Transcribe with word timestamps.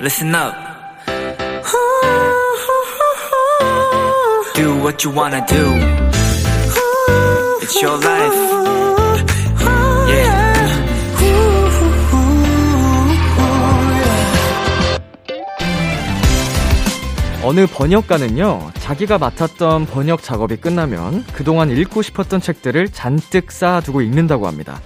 listen 0.00 0.34
up. 0.34 0.54
Do 4.54 4.74
what 4.80 5.04
you 5.04 5.14
wanna 5.14 5.44
do. 5.46 5.76
It's 7.60 7.82
your 7.82 7.98
life. 8.02 8.34
Yeah. 10.08 10.50
어느 17.42 17.66
번역가는요, 17.66 18.70
자기가 18.80 19.18
맡았던 19.18 19.86
번역 19.86 20.22
작업이 20.22 20.56
끝나면 20.56 21.24
그동안 21.34 21.70
읽고 21.70 22.02
싶었던 22.02 22.40
책들을 22.40 22.88
잔뜩 22.92 23.50
쌓아두고 23.50 24.02
읽는다고 24.02 24.46
합니다. 24.46 24.80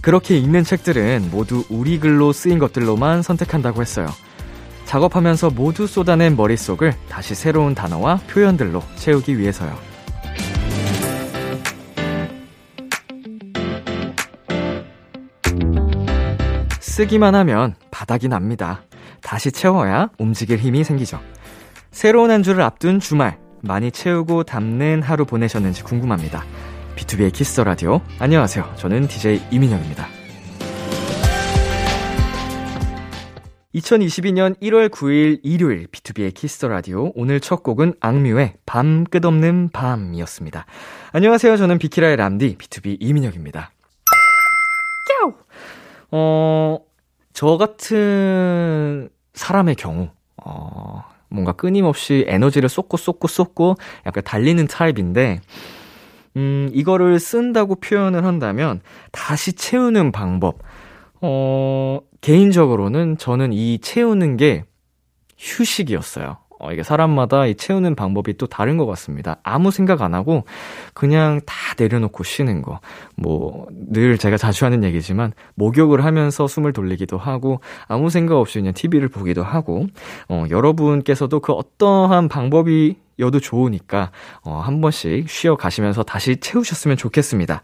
그렇게 0.00 0.36
읽는 0.36 0.64
책들은 0.64 1.28
모두 1.30 1.64
우리 1.68 1.98
글로 1.98 2.32
쓰인 2.32 2.58
것들로만 2.58 3.22
선택한다고 3.22 3.82
했어요. 3.82 4.06
작업하면서 4.88 5.50
모두 5.50 5.86
쏟아낸 5.86 6.34
머릿속을 6.34 6.94
다시 7.10 7.34
새로운 7.34 7.74
단어와 7.74 8.20
표현들로 8.26 8.82
채우기 8.96 9.38
위해서요. 9.38 9.76
쓰기만 16.80 17.34
하면 17.34 17.74
바닥이 17.90 18.28
납니다. 18.28 18.82
다시 19.20 19.52
채워야 19.52 20.08
움직일 20.18 20.58
힘이 20.58 20.84
생기죠. 20.84 21.20
새로운 21.90 22.30
한 22.30 22.42
주를 22.42 22.62
앞둔 22.62 22.98
주말, 22.98 23.38
많이 23.62 23.90
채우고 23.90 24.44
담는 24.44 25.02
하루 25.02 25.26
보내셨는지 25.26 25.82
궁금합니다. 25.82 26.44
BTOB의 26.96 27.32
키스 27.34 27.50
더 27.50 27.60
라디오. 27.60 28.00
안녕하세요. 28.18 28.72
저는 28.76 29.06
DJ 29.06 29.42
이민혁입니다. 29.50 30.17
2022년 33.78 34.58
1월 34.60 34.88
9일 34.88 35.40
일요일 35.42 35.86
BTOB의 35.86 36.34
키스 36.34 36.54
더 36.54 36.66
라디오. 36.66 37.12
오늘 37.14 37.40
첫 37.40 37.62
곡은 37.62 37.94
악뮤의 38.00 38.54
밤 38.66 39.04
끝없는 39.04 39.70
밤이었습니다. 39.72 40.66
안녕하세요. 41.12 41.56
저는 41.56 41.78
비키라의 41.78 42.16
람디 42.16 42.56
BTOB 42.58 42.96
이민혁입니다. 43.00 43.70
어, 46.10 46.78
저 47.32 47.56
같은 47.58 49.10
사람의 49.34 49.76
경우, 49.76 50.08
어, 50.42 51.04
뭔가 51.28 51.52
끊임없이 51.52 52.24
에너지를 52.26 52.68
쏟고 52.68 52.96
쏟고 52.96 53.28
쏟고 53.28 53.76
약간 54.06 54.24
달리는 54.24 54.66
타입인데, 54.66 55.40
음, 56.36 56.70
이거를 56.72 57.20
쓴다고 57.20 57.76
표현을 57.76 58.24
한다면 58.24 58.80
다시 59.12 59.52
채우는 59.52 60.12
방법. 60.12 60.62
어, 61.20 62.00
개인적으로는 62.20 63.18
저는 63.18 63.52
이 63.52 63.78
채우는 63.78 64.36
게 64.36 64.64
휴식이었어요. 65.38 66.38
어, 66.60 66.72
이게 66.72 66.82
사람마다 66.82 67.46
이 67.46 67.54
채우는 67.54 67.94
방법이 67.94 68.36
또 68.36 68.46
다른 68.46 68.76
것 68.76 68.86
같습니다. 68.86 69.36
아무 69.44 69.70
생각 69.70 70.02
안 70.02 70.14
하고 70.14 70.44
그냥 70.92 71.40
다 71.46 71.54
내려놓고 71.78 72.24
쉬는 72.24 72.62
거. 72.62 72.80
뭐, 73.16 73.66
늘 73.70 74.18
제가 74.18 74.36
자주 74.36 74.64
하는 74.64 74.82
얘기지만, 74.82 75.32
목욕을 75.54 76.04
하면서 76.04 76.48
숨을 76.48 76.72
돌리기도 76.72 77.16
하고, 77.16 77.60
아무 77.86 78.10
생각 78.10 78.38
없이 78.38 78.58
그냥 78.58 78.74
TV를 78.74 79.08
보기도 79.08 79.44
하고, 79.44 79.86
어, 80.28 80.44
여러분께서도 80.50 81.38
그 81.40 81.52
어떠한 81.52 82.28
방법이여도 82.28 83.38
좋으니까, 83.38 84.10
어, 84.42 84.58
한 84.58 84.80
번씩 84.80 85.30
쉬어 85.30 85.54
가시면서 85.54 86.02
다시 86.02 86.38
채우셨으면 86.38 86.96
좋겠습니다. 86.96 87.62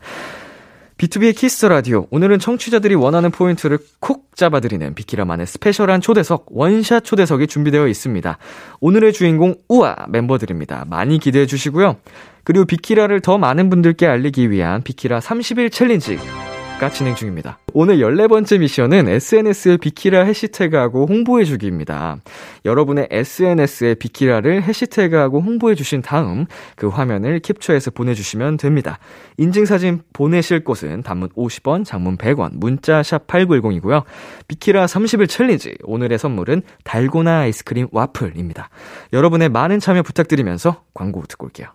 BTOB의 0.97 1.37
키스 1.37 1.55
더 1.55 1.67
라디오. 1.67 2.07
오늘은 2.11 2.39
청취자들이 2.39 2.95
원하는 2.95 3.31
포인트를 3.31 3.79
콕 4.01 4.37
잡아드리는 4.37 4.95
비키라만의 4.95 5.47
스페셜한 5.47 6.01
초대석, 6.01 6.47
원샷 6.51 7.05
초대석이 7.05 7.49
준비되어 7.49 7.89
있습니다. 7.89 8.39
오늘의 8.81 9.13
주인공 9.13 9.57
우아 9.69 10.07
멤버들입니다. 10.09 10.85
많이 10.89 11.19
기대해 11.19 11.47
주시고요. 11.47 11.97
그리고 12.45 12.65
비키라를 12.65 13.21
더 13.21 13.39
많은 13.39 13.71
분들께 13.71 14.07
알리기 14.07 14.51
위한 14.51 14.83
비키라 14.83 15.19
30일 15.19 15.73
챌린지가 15.73 16.91
진행 16.91 17.15
중입니다. 17.15 17.59
오늘 17.73 17.99
14번째 17.99 18.59
미션은 18.59 19.09
SNS에 19.09 19.77
비키라 19.77 20.25
해시태그하고 20.25 21.07
홍보해주기입니다. 21.07 22.19
여러분의 22.65 23.07
SNS에 23.11 23.95
비키라를 23.95 24.65
해시태그하고 24.65 25.41
홍보해주신 25.41 26.03
다음 26.03 26.47
그 26.75 26.89
화면을 26.89 27.39
캡처해서 27.39 27.93
보내주시면 27.93 28.57
됩니다. 28.57 28.99
인증사진 29.39 30.03
보내실 30.13 30.65
곳은 30.65 31.03
단문 31.03 31.29
50원, 31.31 31.85
장문 31.85 32.17
100원, 32.17 32.51
문자 32.55 33.05
샵 33.05 33.29
8910이고요. 33.29 34.03
비키라 34.49 34.87
30일 34.87 35.29
챌린지, 35.29 35.77
오늘의 35.85 36.19
선물은 36.19 36.63
달고나 36.83 37.41
아이스크림 37.41 37.87
와플입니다. 37.93 38.69
여러분의 39.13 39.49
많은 39.49 39.79
참여 39.79 40.03
부탁드리면서 40.03 40.83
광고 40.93 41.23
듣고 41.23 41.47
올게요. 41.47 41.69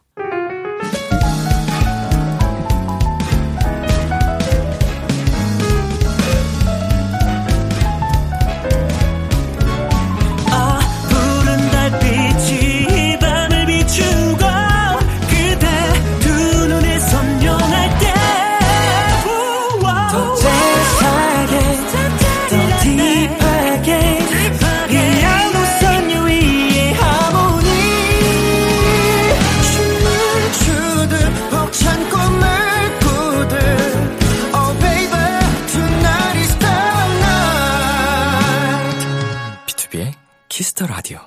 키스 40.59 40.77
더 40.77 40.87
라디오. 40.87 41.19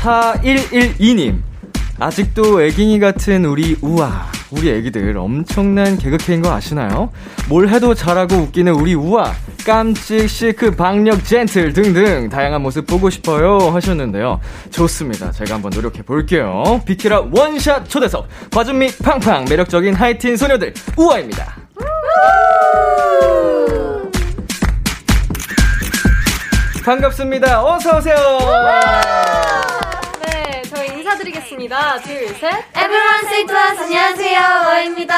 (4112님) 0.00 1.42
아직도 1.98 2.62
애기 2.62 3.00
같은 3.00 3.44
우리 3.44 3.76
우아 3.82 4.30
우리 4.52 4.70
애기들 4.70 5.18
엄청난 5.18 5.98
개그캐인 5.98 6.42
거 6.42 6.52
아시나요? 6.52 7.10
뭘 7.48 7.68
해도 7.68 7.94
잘하고 7.94 8.36
웃기는 8.36 8.72
우리 8.72 8.94
우아 8.94 9.32
깜찍 9.66 10.30
시크 10.30 10.76
박력 10.76 11.24
젠틀 11.24 11.72
등등 11.72 12.28
다양한 12.28 12.62
모습 12.62 12.86
보고 12.86 13.10
싶어요 13.10 13.58
하셨는데요. 13.58 14.38
좋습니다. 14.70 15.32
제가 15.32 15.56
한번 15.56 15.72
노력해 15.74 16.02
볼게요. 16.02 16.80
비키라 16.86 17.24
원샷 17.32 17.88
초대석. 17.88 18.28
과즙미 18.52 18.98
팡팡 18.98 19.46
매력적인 19.46 19.94
하이틴 19.94 20.36
소녀들 20.36 20.74
우아입니다 20.96 21.63
반갑습니다. 26.84 27.64
어서 27.64 27.96
오세요. 27.96 28.14
네, 30.22 30.62
저희 30.68 30.98
인사드리겠습니다. 30.98 31.98
둘, 32.00 32.28
셋. 32.28 32.52
Everyone 32.76 33.24
say 33.24 33.46
to 33.46 33.56
us, 33.56 33.80
안녕하세요. 33.82 34.38
와입니다. 34.66 35.14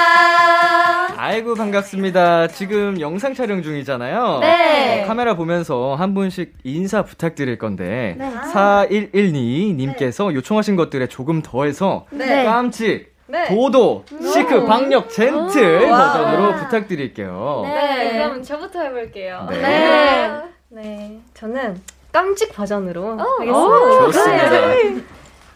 아이고, 1.20 1.54
반갑습니다. 1.56 2.46
지금 2.48 3.00
영상 3.00 3.34
촬영 3.34 3.62
중이잖아요. 3.64 4.38
네. 4.42 5.02
어, 5.02 5.06
카메라 5.08 5.34
보면서 5.34 5.96
한 5.96 6.14
분씩 6.14 6.54
인사 6.62 7.02
부탁드릴 7.02 7.58
건데, 7.58 8.14
네. 8.16 8.30
4112님께서 8.52 10.28
네. 10.28 10.34
요청하신 10.36 10.76
것들에 10.76 11.08
조금 11.08 11.42
더해서, 11.42 12.06
네. 12.10 12.44
깜찍, 12.44 13.15
네. 13.28 13.48
도도, 13.48 14.04
시크, 14.08 14.54
음. 14.54 14.66
박력, 14.66 15.10
젠틀 15.10 15.88
버전으로 15.88 16.54
부탁드릴게요. 16.56 17.62
네. 17.64 17.74
네, 18.12 18.12
그럼 18.24 18.42
저부터 18.42 18.80
해볼게요. 18.82 19.46
네. 19.50 19.60
네. 19.60 20.42
네, 20.68 21.20
저는 21.34 21.80
깜찍 22.12 22.54
버전으로 22.54 23.02
오, 23.02 23.18
하겠습니다. 23.18 23.58
오, 23.58 24.04
좋습니다. 24.12 24.50
네. 24.50 24.96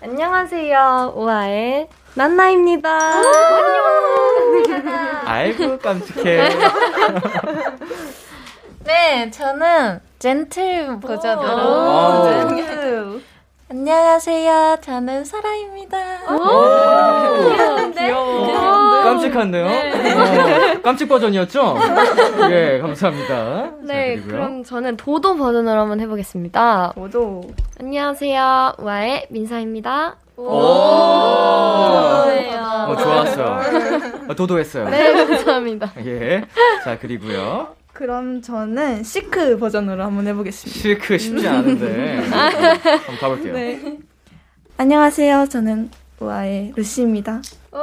안녕하세요, 0.02 1.12
우아의 1.14 1.88
난나입니다. 2.14 2.90
안녕. 2.90 3.90
아이고 5.26 5.78
깜찍해. 5.78 6.48
네, 8.84 9.30
저는 9.30 10.00
젠틀 10.18 10.98
버전으로. 11.00 11.50
안녕하세요. 13.70 14.78
저는 14.80 15.24
사라입니다. 15.24 15.98
귀여워. 17.96 19.02
깜찍한데요? 19.04 19.64
네. 19.66 20.12
어, 20.74 20.82
깜찍 20.82 21.08
버전이었죠? 21.08 21.76
예, 22.50 22.80
감사합니다. 22.80 23.70
네, 23.82 24.16
그럼 24.26 24.64
저는 24.64 24.96
도도 24.96 25.36
버전으로 25.36 25.82
한번 25.82 26.00
해보겠습니다. 26.00 26.94
도도. 26.96 27.42
안녕하세요. 27.78 28.72
와의 28.78 29.26
민사입니다. 29.30 30.16
오. 30.36 30.42
오. 30.42 30.46
오. 30.48 30.50
어, 32.90 32.96
좋았어. 32.96 33.60
아, 34.28 34.34
도도했어요. 34.34 34.88
네, 34.88 35.12
감사합니다. 35.26 35.92
예. 36.04 36.42
자, 36.82 36.98
그리고요. 36.98 37.68
그럼 38.00 38.40
저는 38.40 39.02
시크 39.04 39.58
버전으로 39.58 40.02
한번 40.02 40.26
해보겠습니다. 40.26 40.80
실크 40.80 41.18
쉽지 41.18 41.46
않은데. 41.46 42.16
한번 42.30 43.16
가볼게요. 43.20 43.52
네. 43.52 43.98
안녕하세요. 44.78 45.48
저는 45.50 45.90
우아의 46.18 46.72
루시입니다. 46.76 47.42
오, 47.70 47.76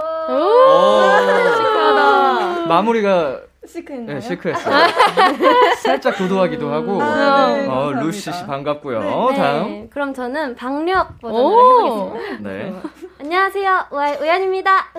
마무리가 2.67 3.41
시크인가요? 3.67 4.15
네, 4.15 4.21
시크했어요. 4.21 4.87
살짝 5.83 6.17
도도하기도 6.17 6.71
하고. 6.71 7.01
아, 7.01 7.47
네, 7.47 7.65
어, 7.65 7.67
감사합니다. 7.67 8.01
루시 8.01 8.31
씨 8.31 8.45
반갑고요. 8.45 8.99
네. 9.31 9.37
다음. 9.37 9.89
그럼 9.89 10.13
저는 10.13 10.55
박력 10.55 11.19
버전으로 11.19 11.85
해보겠습니다. 11.85 12.49
네. 12.49 12.73
안녕하세요, 13.19 13.85
우아의 13.91 14.17
우연입니다. 14.21 14.87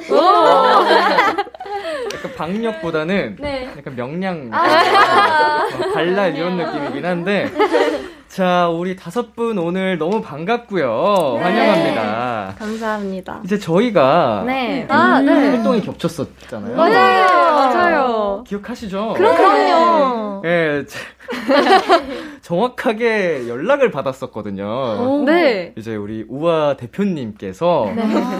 약간 2.14 2.34
박력보다는 2.36 3.36
네. 3.40 3.68
약간 3.76 3.96
명량, 3.96 4.50
어, 4.52 5.92
발랄 5.94 6.34
이런 6.36 6.56
느낌이긴 6.56 7.04
한데. 7.06 7.50
자, 8.28 8.68
우리 8.68 8.94
다섯 8.94 9.34
분 9.34 9.56
오늘 9.58 9.96
너무 9.98 10.20
반갑고요. 10.20 11.38
환영합니다. 11.42 12.54
감사합니다. 12.58 13.40
이제 13.44 13.58
저희가 13.58 14.44
네. 14.46 14.86
아, 14.88 15.20
네. 15.20 15.32
활동이 15.32 15.80
겹쳤었잖아요. 15.80 16.76
맞아요. 16.76 17.26
맞아요. 17.26 18.44
기억하시죠? 18.46 19.14
그럼요. 19.16 20.42
예, 20.44 20.84
제- 20.86 20.98
정확하게 22.42 23.48
연락을 23.48 23.90
받았었거든요. 23.90 25.24
네. 25.24 25.72
이제 25.76 25.96
우리 25.96 26.24
우아 26.28 26.76
대표님께서 26.76 27.90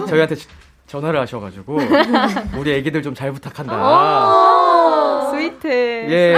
저희한테 0.07 0.35
지- 0.35 0.47
전화를 0.87 1.19
하셔가지고 1.19 1.77
우리 2.57 2.73
애기들 2.73 3.01
좀 3.01 3.13
잘 3.15 3.31
부탁한다. 3.31 5.29
스위트. 5.31 5.67
예. 5.67 6.35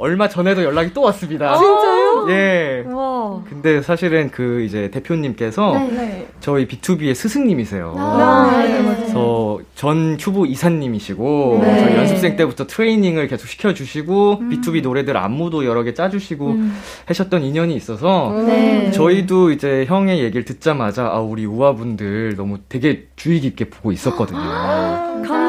얼마 0.00 0.28
전에도 0.28 0.64
연락이 0.64 0.94
또 0.94 1.02
왔습니다. 1.02 1.56
진짜요? 1.58 2.26
예. 2.30 2.84
와. 2.86 3.42
근데 3.48 3.82
사실은 3.82 4.30
그 4.30 4.62
이제 4.62 4.90
대표님께서 4.90 5.74
네. 5.90 6.26
저희 6.40 6.66
B2B의 6.66 7.14
스승님이세요. 7.14 7.94
아, 7.98 8.62
네, 8.62 8.80
맞아요. 8.80 8.96
그래서 8.96 9.58
전 9.74 10.16
큐브 10.16 10.46
이사님이시고 10.46 11.58
네. 11.62 11.80
저희 11.80 11.96
연습생 11.96 12.36
때부터 12.36 12.66
트레이닝을 12.66 13.28
계속 13.28 13.46
시켜주시고 13.46 14.40
B2B 14.50 14.82
노래들 14.82 15.16
안무도 15.18 15.66
여러 15.66 15.82
개 15.82 15.92
짜주시고 15.92 16.56
하셨던 17.04 17.42
인연이 17.42 17.74
있어서 17.74 18.32
네. 18.46 18.90
저희도 18.92 19.50
이제 19.52 19.84
형의 19.86 20.20
얘기를 20.20 20.44
듣자마자 20.46 21.06
아 21.06 21.20
우리 21.20 21.44
우아분들 21.44 22.36
너무 22.36 22.58
되게 22.70 23.06
주의 23.16 23.40
깊게 23.40 23.68
보고 23.68 23.92
있었거든요. 23.92 24.38
감 24.38 25.39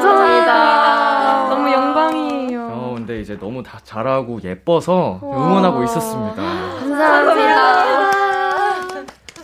근데 3.12 3.20
이제 3.20 3.38
너무 3.38 3.62
다 3.62 3.78
잘하고 3.84 4.40
예뻐서 4.42 5.20
응원하고 5.22 5.84
있었습니다. 5.84 6.42
감사합니다. 6.80 7.82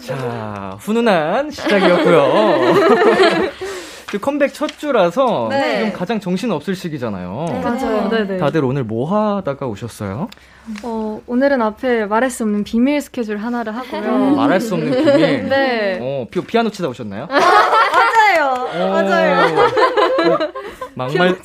자 0.07 0.77
훈훈한 0.79 1.51
시작이었고요. 1.51 2.23
그 4.09 4.19
컴백 4.19 4.55
첫 4.55 4.69
주라서 4.79 5.49
네. 5.51 5.81
지금 5.81 5.93
가장 5.93 6.19
정신 6.19 6.51
없을 6.51 6.75
시기잖아요. 6.75 7.45
맞아요. 7.63 8.09
네네. 8.09 8.39
다들 8.39 8.65
오늘 8.65 8.85
뭐 8.85 9.05
하다가 9.37 9.67
오셨어요? 9.67 10.31
어, 10.83 11.21
오늘은 11.27 11.61
앞에 11.61 12.07
말할 12.07 12.31
수 12.31 12.45
없는 12.45 12.65
비밀 12.65 13.03
스케줄 13.03 13.37
하나를 13.37 13.77
하고요. 13.77 14.35
말할 14.35 14.63
수 14.63 14.77
없는 14.77 14.91
비밀. 14.93 15.49
네. 15.51 15.99
어, 16.01 16.27
피, 16.31 16.41
피아노 16.41 16.71
치다 16.71 16.89
오셨나요? 16.89 17.27
맞아요. 17.27 18.91
맞아요. 18.93 19.47
어, 20.19 20.39
막말 20.95 21.37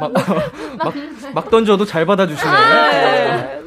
막, 0.00 0.12
막, 0.12 0.94
막 1.34 1.50
던져도 1.50 1.84
잘 1.84 2.04
받아주시네. 2.06 2.50
요 2.52 3.58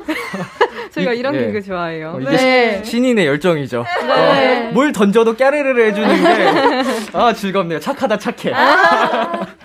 저희가 0.92 1.14
이- 1.14 1.20
이런 1.20 1.36
예. 1.36 1.40
개그 1.48 1.62
좋아해요. 1.62 2.14
어, 2.16 2.20
이게 2.20 2.32
네. 2.32 2.82
시- 2.84 2.92
신인의 2.92 3.26
열정이죠. 3.28 3.86
네. 4.08 4.68
어, 4.70 4.72
뭘 4.74 4.92
던져도 4.92 5.36
까르르르 5.38 5.82
해주는 5.84 6.24
게, 6.24 6.84
아, 7.14 7.34
즐겁네요. 7.34 7.80
착하다, 7.80 8.18
착해. 8.18 8.52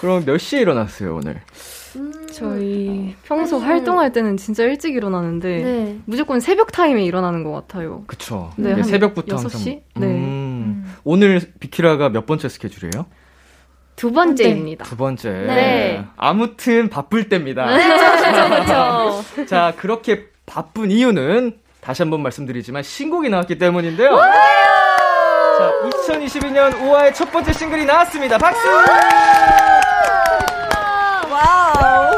그럼 0.00 0.24
몇 0.24 0.38
시에 0.38 0.60
일어났어요, 0.60 1.16
오늘? 1.16 1.40
저희 2.32 3.14
평소 3.24 3.58
활동할 3.58 4.12
때는 4.12 4.38
진짜 4.38 4.64
일찍 4.64 4.94
일어나는데 4.96 5.48
네. 5.62 5.98
무조건 6.06 6.40
새벽 6.40 6.72
타임에 6.72 7.04
일어나는 7.04 7.44
것 7.44 7.52
같아요. 7.52 8.04
그쵸. 8.06 8.50
네, 8.56 8.72
한 8.72 8.82
새벽부터 8.82 9.34
여섯 9.34 9.44
항상. 9.44 9.60
시? 9.60 9.82
네. 9.96 10.06
음, 10.06 10.90
오늘 11.04 11.40
비키라가 11.60 12.08
몇 12.08 12.24
번째 12.24 12.48
스케줄이에요? 12.48 13.04
두 13.96 14.12
번째입니다. 14.12 14.84
두 14.84 14.96
번째. 14.96 15.30
네. 15.30 16.04
아무튼 16.16 16.88
바쁠 16.88 17.28
때입니다. 17.28 17.66
그렇죠. 17.66 19.46
자, 19.46 19.72
그렇게 19.76 20.26
바쁜 20.46 20.90
이유는 20.90 21.58
다시 21.80 22.02
한번 22.02 22.22
말씀드리지만 22.22 22.82
신곡이 22.82 23.28
나왔기 23.28 23.58
때문인데요. 23.58 24.16
자, 24.16 25.72
2022년 25.90 26.72
우아의 26.72 27.14
첫 27.14 27.30
번째 27.30 27.52
싱글이 27.52 27.84
나왔습니다. 27.84 28.38
박수! 28.38 28.60
wow. 31.30 32.12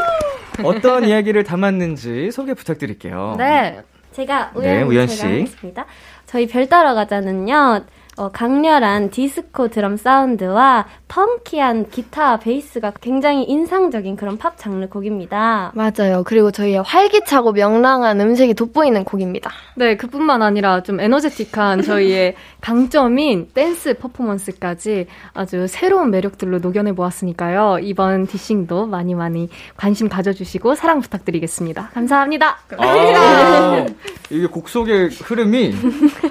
어떤 0.63 1.05
이야기를 1.05 1.45
담았는지 1.45 2.31
소개 2.31 2.55
부탁드릴게요. 2.55 3.35
네. 3.39 3.83
제가 4.13 4.53
우연, 4.55 4.63
네, 4.75 4.83
우연 4.83 5.07
씨. 5.09 5.23
하겠습니다. 5.25 5.87
저희 6.27 6.47
별 6.47 6.69
따러 6.69 6.95
가자는요. 6.95 7.85
어, 8.17 8.31
강렬한 8.31 9.11
디스코 9.11 9.69
드럼 9.69 9.97
사운드와 9.97 10.87
펑키한 11.15 11.91
기타 11.91 12.39
베이스가 12.39 12.93
굉장히 13.01 13.45
인상적인 13.45 14.17
그런 14.17 14.37
팝 14.37 14.59
장르 14.59 14.89
곡입니다. 14.89 15.71
맞아요. 15.73 16.25
그리고 16.25 16.51
저희의 16.51 16.83
활기차고 16.83 17.53
명랑한 17.53 18.21
음색이 18.21 18.55
돋보이는 18.55 19.05
곡입니다. 19.05 19.53
네, 19.77 19.97
그뿐만 19.97 20.43
아니라 20.43 20.83
좀 20.83 20.99
에너제틱한 20.99 21.83
저희의 21.83 22.35
강점인 22.61 23.51
댄스 23.55 23.95
퍼포먼스까지 23.95 25.07
아주 25.35 25.69
새로운 25.69 26.11
매력들로 26.11 26.59
녹여내 26.59 26.93
보았으니까요. 26.93 27.79
이번 27.81 28.27
디싱도 28.27 28.87
많이 28.87 29.15
많이 29.15 29.49
관심 29.77 30.09
가져주시고 30.09 30.75
사랑 30.75 31.01
부탁드리겠습니다. 31.01 31.91
감사합니다. 31.95 32.59
아, 32.77 33.87
이게 34.31 34.47
곡 34.49 34.69
속의 34.69 35.11
흐름이 35.11 35.75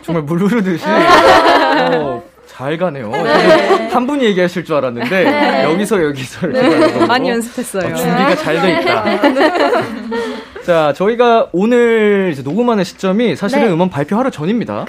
정말 0.02 0.24
물 0.24 0.40
흐르듯이 0.40 0.84
어, 1.94 2.22
잘 2.54 2.78
가네요. 2.78 3.12
저는 3.12 3.90
한 3.90 4.06
분이 4.06 4.24
얘기하실 4.26 4.64
줄 4.66 4.76
알았는데 4.76 5.64
여기서 5.64 6.04
여기서 6.04 6.48
이렇게. 6.48 6.70
네. 6.70 7.06
많이 7.08 7.30
연습했어요. 7.30 7.92
어, 7.92 7.96
준비가 7.96 8.36
잘 8.36 8.62
돼 8.62 8.72
있다. 8.80 9.04
자, 10.64 10.94
저희가 10.96 11.50
오늘 11.52 12.30
이제 12.32 12.42
녹음하는 12.42 12.84
시점이 12.86 13.36
사실은 13.36 13.70
음원 13.72 13.90
발표 13.90 14.16
하루 14.18 14.32
전입니다. 14.32 14.86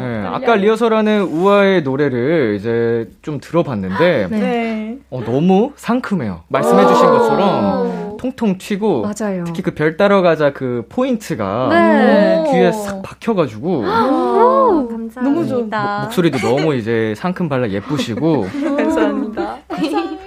네, 0.00 0.24
아까 0.26 0.54
리허설하는 0.54 1.22
우아의 1.22 1.82
노래를 1.82 2.56
이제 2.60 3.08
좀 3.22 3.40
들어봤는데 3.40 4.28
네. 4.30 4.96
어, 5.10 5.20
너무 5.24 5.72
상큼해요. 5.74 6.42
말씀해주신 6.48 7.06
것처럼 7.06 8.07
통통 8.18 8.58
튀고 8.58 9.02
맞아요. 9.02 9.44
특히 9.44 9.62
그 9.62 9.74
별 9.74 9.96
따러 9.96 10.20
가자 10.22 10.52
그 10.52 10.84
포인트가 10.88 11.68
네. 11.70 12.44
귀에 12.50 12.72
싹 12.72 13.00
박혀가지고 13.02 13.78
오, 13.78 14.88
감사합니다. 14.88 15.20
너무 15.22 15.46
좋- 15.46 15.62
목- 15.64 15.70
목소리도 16.02 16.38
너무 16.38 16.74
이제 16.74 17.14
상큼 17.16 17.48
발랄 17.48 17.72
예쁘시고 17.72 18.46
감사합니다. 18.76 19.56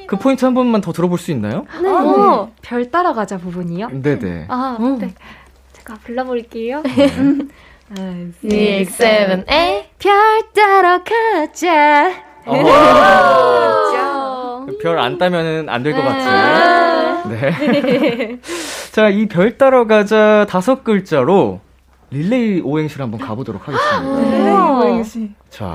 그 0.07 0.17
포인트 0.17 0.43
한 0.45 0.53
번만 0.53 0.81
더 0.81 0.91
들어볼 0.91 1.17
수 1.17 1.31
있나요? 1.31 1.65
네. 1.81 1.87
어, 1.89 2.51
별 2.61 2.89
따라가자 2.91 3.37
부분이요? 3.37 3.89
네네. 3.91 4.45
아, 4.49 4.77
네. 4.99 5.13
제가 5.73 5.95
불러볼게요. 6.03 6.83
아, 7.97 8.15
6, 8.43 8.89
7, 8.97 9.45
8. 9.45 9.85
별 9.99 10.13
따라가자. 10.53 12.11
별안 14.81 15.17
따면은 15.17 15.69
안 15.69 15.83
될것 15.83 16.03
같은. 16.03 16.90
네. 17.29 18.39
자, 18.91 19.09
이 19.09 19.25
별 19.27 19.57
따러 19.57 19.87
가자 19.87 20.45
다섯 20.49 20.83
글자로 20.83 21.59
릴레이 22.09 22.61
오행시를 22.61 23.03
한번 23.03 23.19
가보도록 23.21 23.67
하겠습니다. 23.67 24.19
네, 24.19 24.51
고행시. 24.51 25.31
자, 25.49 25.73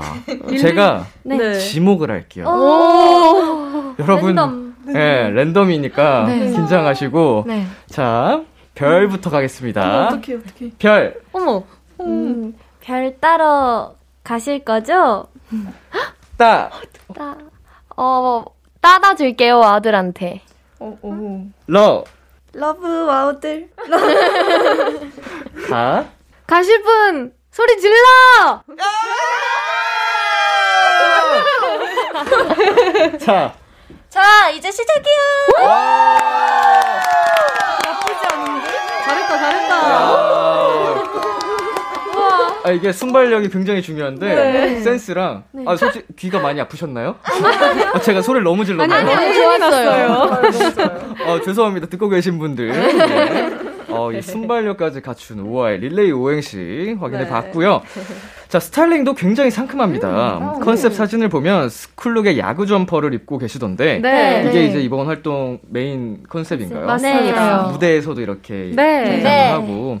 제가 0.59 1.05
네. 1.23 1.53
지목을 1.57 2.11
할게요. 2.11 2.45
오, 2.47 3.95
여러분, 3.99 4.35
랜덤. 4.35 4.75
네, 4.85 5.29
랜덤이니까 5.31 6.25
네. 6.27 6.51
긴장하시고. 6.51 7.45
네. 7.47 7.65
자, 7.87 8.43
별부터 8.75 9.29
가겠습니다. 9.31 10.07
어떻게 10.07 10.35
어떻게? 10.35 10.69
별, 10.77 11.19
어머. 11.33 11.63
음, 12.01 12.53
별 12.81 13.17
따러 13.19 13.95
가실 14.23 14.59
거죠? 14.63 15.25
따, 16.37 16.69
따, 17.15 17.35
어, 17.95 18.45
따다 18.79 19.15
줄게요, 19.15 19.63
와우들한테. 19.63 20.41
어, 20.79 20.97
오. 21.01 21.47
러, 21.67 22.03
love 22.53 23.05
와우들. 23.05 23.69
가, 25.69 26.05
가실 26.45 26.81
분 26.83 27.33
소리 27.51 27.77
질러! 27.79 27.95
자, 33.19 33.53
자, 34.09 34.49
이제 34.51 34.71
시작이야! 34.71 35.13
잘했다, 39.05 39.37
잘했다. 39.37 39.77
아, 42.67 42.71
이게 42.71 42.91
순발력이 42.91 43.49
굉장히 43.49 43.81
중요한데 43.81 44.35
네. 44.35 44.81
센스랑 44.81 45.43
아 45.65 45.75
솔직히 45.77 46.05
귀가 46.17 46.39
많이 46.39 46.59
아프셨나요? 46.59 47.15
아, 47.93 47.99
제가 47.99 48.21
소리를 48.21 48.43
너무 48.43 48.65
질렀나요? 48.65 49.05
너무 49.05 49.33
좋았어요. 49.33 50.41
어, 51.27 51.41
죄송합니다. 51.41 51.87
듣고 51.87 52.09
계신 52.09 52.37
분들. 52.37 52.67
네. 52.67 53.51
어, 53.89 54.11
이 54.11 54.21
순발력까지 54.21 55.01
갖춘 55.01 55.39
우아의 55.39 55.79
릴레이 55.79 56.11
오행시 56.11 56.97
확인해 56.99 57.23
네. 57.23 57.29
봤고요. 57.29 57.83
자, 58.49 58.59
스타일링도 58.59 59.13
굉장히 59.13 59.49
상큼합니다. 59.49 60.59
컨셉 60.61 60.93
사진을 60.93 61.29
보면 61.29 61.69
school 61.69 62.03
look의 62.03 62.37
야구 62.37 62.65
점퍼를 62.65 63.13
입고 63.13 63.37
계시던데 63.37 63.99
네. 64.01 64.45
이게 64.45 64.59
네. 64.59 64.65
이제 64.65 64.79
이번 64.81 65.07
활동 65.07 65.59
메인 65.69 66.23
컨셉인가요? 66.27 66.85
맞습니다. 66.85 67.69
무대에서도 67.71 68.19
이렇게 68.19 68.71
네. 68.75 69.03
등장을 69.05 69.23
네. 69.23 69.51
하고 69.51 69.99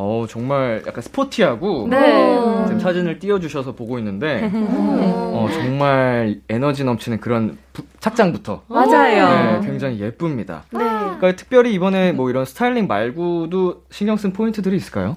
어, 0.00 0.26
정말 0.28 0.84
약간 0.86 1.02
sporty하고 1.02 1.88
네. 1.90 2.38
지금 2.66 2.78
사진을 2.78 3.18
띄워주셔서 3.18 3.72
보고 3.74 3.98
있는데 3.98 4.48
어, 4.54 5.48
정말 5.52 6.40
에너지 6.48 6.84
넘치는 6.84 7.18
그런 7.18 7.58
부- 7.72 7.82
착장부터 7.98 8.62
맞아요. 8.68 9.58
네, 9.60 9.66
굉장히 9.66 9.98
예쁩니다. 9.98 10.62
네. 10.70 10.78
그러니까 10.78 11.34
특별히 11.34 11.74
이번에 11.74 12.12
뭐 12.12 12.30
이런 12.30 12.44
스타일링 12.44 12.86
말고도 12.86 13.82
신경 13.90 14.16
쓴 14.16 14.32
포인트들이 14.32 14.76
있을까요? 14.76 15.16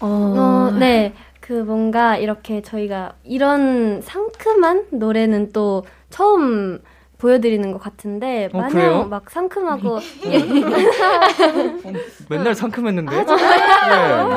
어, 0.00 0.74
네. 0.78 1.12
그 1.40 1.52
뭔가 1.52 2.16
이렇게 2.16 2.62
저희가 2.62 3.12
이런 3.24 4.00
상큼한 4.00 4.86
노래는 4.92 5.52
또 5.52 5.84
처음 6.08 6.80
보여드리는 7.22 7.70
것 7.70 7.80
같은데 7.80 8.48
어, 8.52 8.58
마냥 8.58 8.72
그래요? 8.72 9.06
막 9.08 9.30
상큼하고 9.30 10.00
맨날 12.28 12.52
상큼했는데. 12.52 13.16
네. 13.16 13.24
감사합니다. 13.24 14.32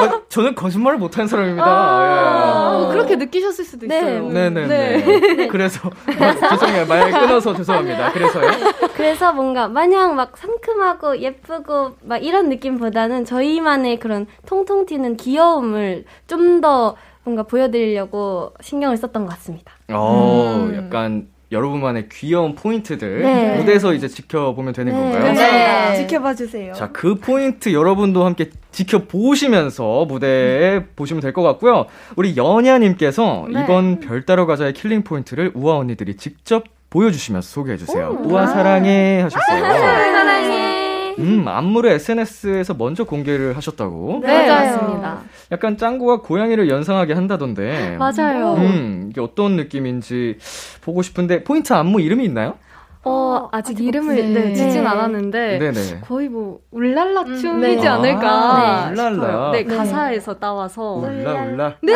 어, 0.00 0.22
저는 0.30 0.54
거짓말을 0.54 0.98
못하는 0.98 1.28
사람입니다. 1.28 1.66
어, 1.66 2.88
그렇게 2.90 3.16
느끼셨을 3.16 3.66
수도 3.66 3.86
네. 3.86 3.98
있어요. 3.98 4.28
예. 4.28 4.32
네네 4.32 4.66
네. 4.66 5.48
그래서 5.48 5.88
어, 5.88 6.48
죄송해요. 6.48 6.86
말 6.86 7.10
끊어서 7.10 7.54
죄송합니다. 7.54 8.12
그래서요. 8.12 8.50
그래서 8.94 9.34
뭔가 9.34 9.68
마냥 9.68 10.16
막 10.16 10.38
상큼하고 10.38 11.18
예쁘고 11.18 11.96
막 12.02 12.24
이런 12.24 12.48
느낌보다는 12.48 13.26
저희만의 13.26 13.98
그런 13.98 14.26
통통 14.46 14.86
튀는 14.86 15.18
귀여움을 15.18 16.06
좀더 16.26 16.96
뭔가 17.24 17.42
보여드리려고 17.42 18.52
신경을 18.60 18.96
썼던 18.96 19.24
것 19.26 19.30
같습니다. 19.34 19.72
어, 19.92 20.70
약간 20.74 21.28
여러분만의 21.52 22.08
귀여운 22.12 22.54
포인트들 22.54 23.22
네. 23.22 23.56
무대에서 23.56 23.92
이제 23.92 24.06
지켜보면 24.06 24.72
되는 24.72 24.92
네. 24.92 24.98
건가요? 25.12 25.32
네. 25.32 25.96
지켜봐 25.96 26.34
주세요. 26.34 26.72
자, 26.74 26.90
그 26.92 27.16
포인트 27.16 27.72
여러분도 27.72 28.24
함께 28.24 28.50
지켜보시면서 28.70 30.04
무대에 30.06 30.84
보시면 30.94 31.20
될 31.20 31.32
것 31.32 31.42
같고요. 31.42 31.86
우리 32.16 32.36
연야님께서 32.36 33.46
네. 33.52 33.62
이번 33.64 33.98
별 34.00 34.24
따러 34.24 34.46
가자의 34.46 34.72
killing 34.74 35.02
point를 35.02 35.50
우아 35.54 35.76
언니들이 35.78 36.16
직접 36.16 36.64
보여주시면서 36.90 37.48
소개해 37.48 37.76
주세요. 37.76 38.16
우아 38.22 38.46
사랑해 38.46 39.20
하셨어요. 39.22 39.60
사랑해. 39.60 40.59
음, 41.22 41.48
안무를 41.48 41.90
SNS에서 41.92 42.74
먼저 42.74 43.04
공개를 43.04 43.56
하셨다고. 43.56 44.20
네, 44.22 44.48
맞아요. 44.48 44.76
맞습니다. 44.76 45.20
약간 45.52 45.76
짱구가 45.76 46.20
고양이를 46.22 46.68
연상하게 46.68 47.12
한다던데. 47.14 47.96
맞아요. 47.98 48.54
음, 48.54 49.08
이게 49.10 49.20
어떤 49.20 49.56
느낌인지 49.56 50.38
보고 50.82 51.02
싶은데 51.02 51.44
포인트 51.44 51.72
안무 51.72 52.00
이름이 52.00 52.24
있나요? 52.24 52.54
어, 53.02 53.48
아직 53.50 53.80
이름을 53.80 54.18
없- 54.18 54.24
네, 54.26 54.40
네. 54.48 54.54
짓진 54.54 54.82
네. 54.82 54.88
않았는데 54.88 55.58
네네. 55.58 56.00
거의 56.02 56.28
뭐 56.28 56.58
울랄라 56.70 57.24
네. 57.24 57.36
춤이지 57.38 57.88
아, 57.88 57.94
않을까 57.94 58.90
울랄라. 58.92 59.14
싶어요. 59.14 59.50
네, 59.52 59.64
네. 59.64 59.76
가사에서 59.76 60.34
따와서 60.34 60.82
울라 60.96 61.32
울라. 61.44 61.74
네. 61.82 61.94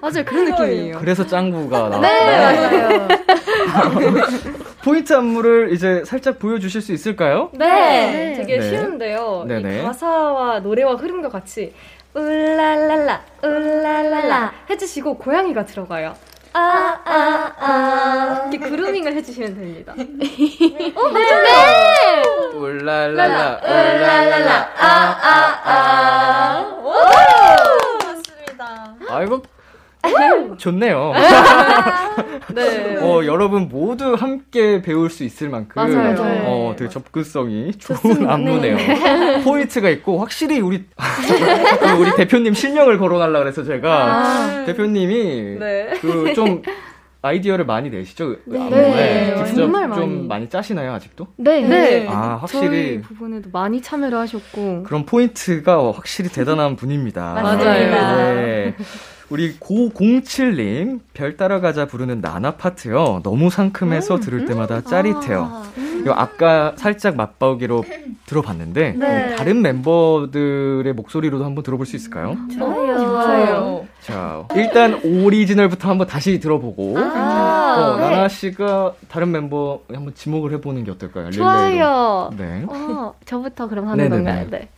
맞아요. 0.00 0.24
그런 0.24 0.44
느낌이에요. 0.44 0.98
그래서 0.98 1.26
짱구가. 1.26 1.98
네, 2.00 2.38
맞아요. 2.38 3.08
포인트 4.84 5.12
안무를 5.12 5.72
이제 5.72 6.02
살짝 6.04 6.38
보여주실 6.38 6.80
수 6.80 6.92
있을까요? 6.92 7.50
네, 7.52 8.34
되게 8.36 8.58
네. 8.58 8.68
쉬운데요. 8.68 9.44
네네. 9.48 9.80
이 9.80 9.82
가사와 9.82 10.60
노래와 10.60 10.94
흐름과 10.94 11.28
같이 11.30 11.72
울랄랄라 12.14 13.20
울랄랄라 13.42 14.52
해주시고 14.70 15.18
고양이가 15.18 15.64
들어가요. 15.64 16.14
아, 16.54 17.00
아, 17.04 17.52
아. 17.58 18.48
이렇게 18.52 18.68
그루밍을 18.68 19.14
해주시면 19.14 19.54
됩니다. 19.54 19.94
울랄랄라 22.54 23.60
울랄랄라 23.64 24.70
아 24.78 24.86
아아 25.64 26.66
맞습니다. 28.04 28.94
아이고 29.08 29.42
좋네요. 30.58 31.12
네. 32.54 32.96
어, 32.98 33.24
여러분 33.24 33.68
모두 33.68 34.14
함께 34.14 34.82
배울 34.82 35.08
수 35.10 35.24
있을 35.24 35.48
만큼 35.48 35.74
맞아요. 35.74 36.16
어, 36.46 36.74
되게 36.76 36.90
접근성이 36.90 37.72
좋은. 37.72 38.28
안무네요. 38.28 38.76
포인트가 39.44 39.88
있고 39.90 40.18
확실히 40.18 40.60
우리 40.60 40.84
그 41.80 41.88
우리 42.00 42.14
대표님 42.16 42.54
실명을 42.54 42.98
거론하려 42.98 43.38
그래서 43.38 43.64
제가 43.64 44.64
대표님이 44.66 45.56
네. 45.58 45.90
그좀 46.00 46.62
아이디어를 47.22 47.64
많이 47.64 47.88
내시죠? 47.88 48.36
그 48.44 48.58
안무에 48.60 48.70
네. 48.70 49.44
직접 49.44 49.62
정말 49.62 49.84
좀 49.92 50.10
많이. 50.10 50.26
많이 50.26 50.48
짜시나요 50.50 50.92
아직도? 50.92 51.28
네. 51.36 51.60
네. 51.60 52.06
아 52.10 52.40
저희 52.48 52.60
확실히 52.66 53.00
부분에도 53.00 53.48
많이 53.52 53.80
참여를 53.80 54.18
하셨고. 54.18 54.82
그런 54.82 55.06
포인트가 55.06 55.92
확실히 55.92 56.30
대단한 56.30 56.74
분입니다. 56.76 57.34
맞아요. 57.34 58.34
네. 58.34 58.74
우리 59.32 59.54
고공칠님 59.58 61.00
별 61.14 61.38
따라 61.38 61.60
가자 61.60 61.86
부르는 61.86 62.20
나나 62.20 62.56
파트요. 62.56 63.22
너무 63.24 63.48
상큼해서 63.48 64.20
들을 64.20 64.44
때마다 64.44 64.82
짜릿해요. 64.82 65.62
이거 66.02 66.12
아까 66.12 66.74
살짝 66.76 67.16
맛보기로 67.16 67.82
들어봤는데 68.26 68.92
네. 68.98 69.36
다른 69.36 69.62
멤버들의 69.62 70.92
목소리로도 70.92 71.46
한번 71.46 71.64
들어볼 71.64 71.86
수 71.86 71.96
있을까요? 71.96 72.36
좋아요. 72.58 72.98
좋아요. 72.98 73.86
자 74.02 74.46
일단 74.54 75.00
오리지널부터 75.02 75.88
한번 75.88 76.06
다시 76.06 76.38
들어보고 76.38 76.98
어, 76.98 77.00
나나 77.00 78.28
씨가 78.28 78.92
다른 79.08 79.28
member 79.30 79.78
한번 79.94 80.12
지목을 80.14 80.52
해보는 80.52 80.84
게 80.84 80.90
어떨까요? 80.90 81.30
릴레이로. 81.30 81.42
좋아요. 81.42 82.30
네. 82.36 82.66
어, 82.68 83.14
저부터 83.24 83.66
그럼 83.68 83.88
하는. 83.88 84.10
건가요? 84.10 84.46
네. 84.50 84.68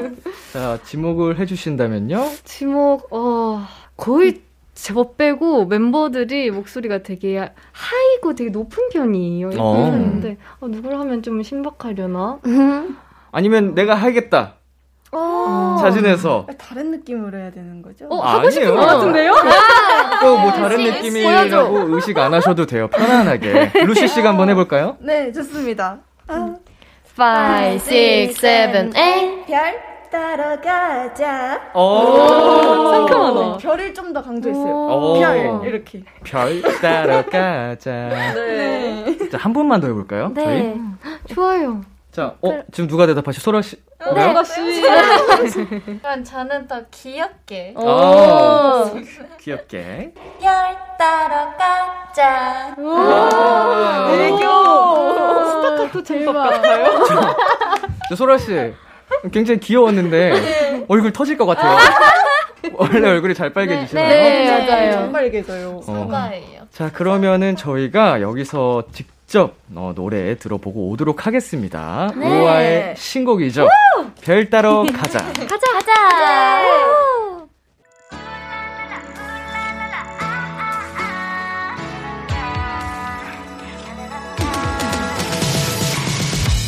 자 0.53 0.79
지목을 0.83 1.39
해주신다면요. 1.39 2.29
지목, 2.43 3.07
어, 3.13 3.61
거의 3.97 4.41
제법 4.73 5.17
빼고 5.17 5.65
멤버들이 5.65 6.51
목소리가 6.51 7.03
되게 7.03 7.37
하이고 7.71 8.35
되게 8.35 8.49
높은 8.49 8.89
편이에요. 8.89 9.51
어. 9.57 9.73
편인데, 9.75 10.37
어, 10.59 10.67
누굴 10.67 10.95
하면 10.95 11.21
좀 11.21 11.41
신박하려나? 11.43 12.39
아니면 13.31 13.75
내가 13.75 13.95
하겠다. 13.95 14.55
어. 15.13 15.77
자진해서 15.81 16.47
다른 16.57 16.91
느낌으로 16.91 17.37
해야 17.37 17.51
되는 17.51 17.81
거죠? 17.81 18.05
어, 18.09 18.17
하고 18.21 18.49
싶은 18.49 18.67
아니에요. 18.67 18.79
것 18.79 18.85
같은데요? 18.87 19.33
또뭐 20.21 20.51
다른 20.53 20.83
느낌이라고 20.83 21.95
의식 21.95 22.17
안 22.17 22.33
하셔도 22.33 22.65
돼요. 22.65 22.87
편안하게. 22.87 23.71
루시 23.85 24.07
씨가 24.07 24.29
한번 24.29 24.49
해볼까요? 24.49 24.97
네, 24.99 25.31
좋습니다. 25.31 25.99
아, 26.27 26.55
5, 27.19 27.73
6, 27.75 27.79
7, 28.33 28.33
8. 28.93 29.45
별 29.47 29.91
따러 30.11 30.59
가자. 30.61 31.61
오, 31.73 32.89
상큼하다. 32.91 33.57
별을 33.57 33.93
좀 33.93 34.11
더 34.13 34.21
강조했어요. 34.21 34.73
오. 34.75 35.19
별 35.19 35.61
이렇게. 35.65 36.03
별 36.23 36.61
따러 36.81 37.23
가자. 37.25 38.09
네. 38.35 39.17
자, 39.29 39.37
한 39.37 39.53
번만 39.53 39.79
더 39.79 39.87
해볼까요? 39.87 40.31
네. 40.33 40.43
저희? 40.43 41.33
좋아요. 41.33 41.81
자, 42.11 42.35
어, 42.41 42.61
지금 42.73 42.89
누가 42.89 43.07
대답하시? 43.07 43.39
소라 43.39 43.61
씨? 43.61 43.77
네. 44.13 44.33
씨. 45.49 45.65
그럼 46.01 46.23
저는 46.23 46.67
더 46.67 46.81
귀엽게. 46.91 47.73
아, 47.77 48.91
귀엽게. 49.39 50.13
별 50.41 50.51
따라 50.99 51.55
가자. 51.55 52.75
애교. 54.11 54.41
스타카토 55.47 56.03
제법 56.03 56.33
같아요. 56.33 56.85
저 58.09 58.15
소라 58.15 58.37
씨, 58.37 58.73
굉장히 59.31 59.59
귀여웠는데 59.61 60.83
얼굴 60.89 61.13
터질 61.13 61.37
것 61.37 61.45
같아요. 61.45 61.77
원래 62.73 63.07
얼굴이 63.09 63.33
잘 63.33 63.51
빨개지시나요? 63.53 64.07
네, 64.07 64.65
맞아요. 64.67 64.91
정말 64.91 65.31
개져요. 65.31 65.77
어. 65.77 65.81
사과예요. 65.81 66.61
자, 66.71 66.91
그러면은 66.91 67.55
저희가 67.55 68.21
여기서 68.21 68.83
직접 68.91 69.11
직접 69.31 69.55
어, 69.73 69.93
노래 69.95 70.35
들어보고 70.37 70.89
오도록 70.89 71.25
하겠습니다. 71.25 72.11
네. 72.17 72.27
우아의 72.27 72.95
신곡이죠. 72.97 73.65
별 74.21 74.49
따러 74.49 74.83
가자. 74.91 75.19
가자 75.19 75.71
가자. 75.71 75.91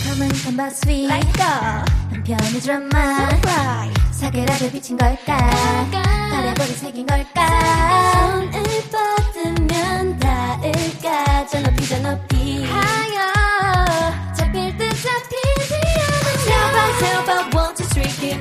Come 0.06 0.22
on, 0.22 0.32
come 0.34 0.56
back, 0.56 0.72
sweet. 0.72 1.10
한편의 2.12 2.62
드라마. 2.62 3.30
사계락에 4.12 4.72
비친 4.72 4.98
걸까? 4.98 5.36
바래보리 6.32 6.68
새긴 6.78 7.06
걸까? 7.08 7.46
손을 8.14 8.64
뻗으면 8.90 10.18
닿을까? 10.18 11.46
저 11.48 11.60
높이 11.62 11.86
저 11.88 12.00
높이 12.00 12.33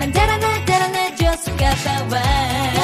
그만 0.02 0.12
달아나 0.12 0.64
달아나줘 0.64 1.36
숨가봐 1.36 2.08
와 2.10 2.81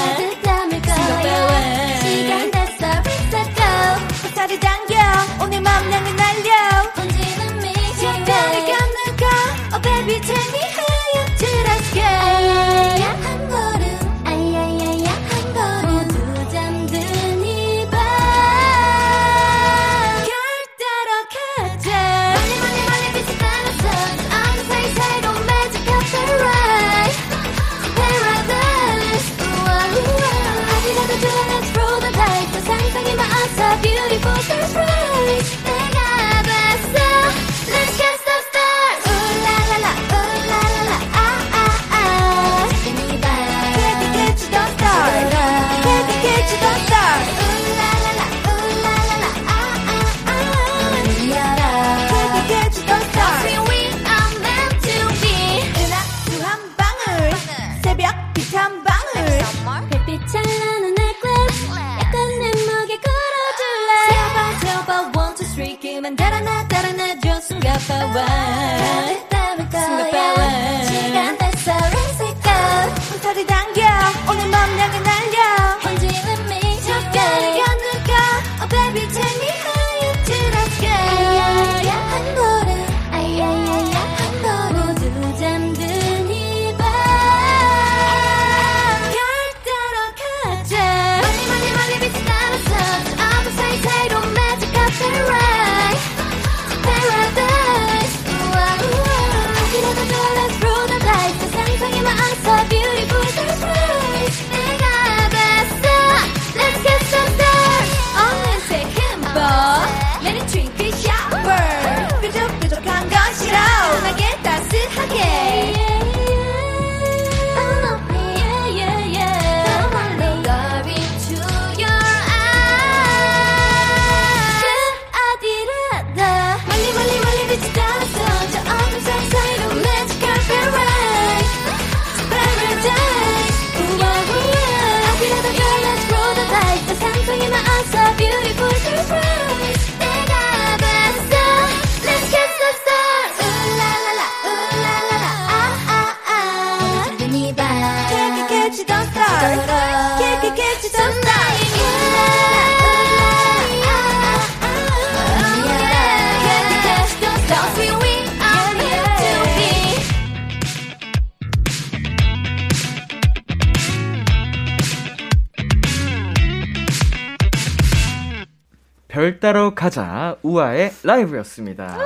별 169.28 169.40
따러 169.40 169.74
가자. 169.74 170.36
우아의 170.42 170.90
라이브였습니다. 171.02 171.98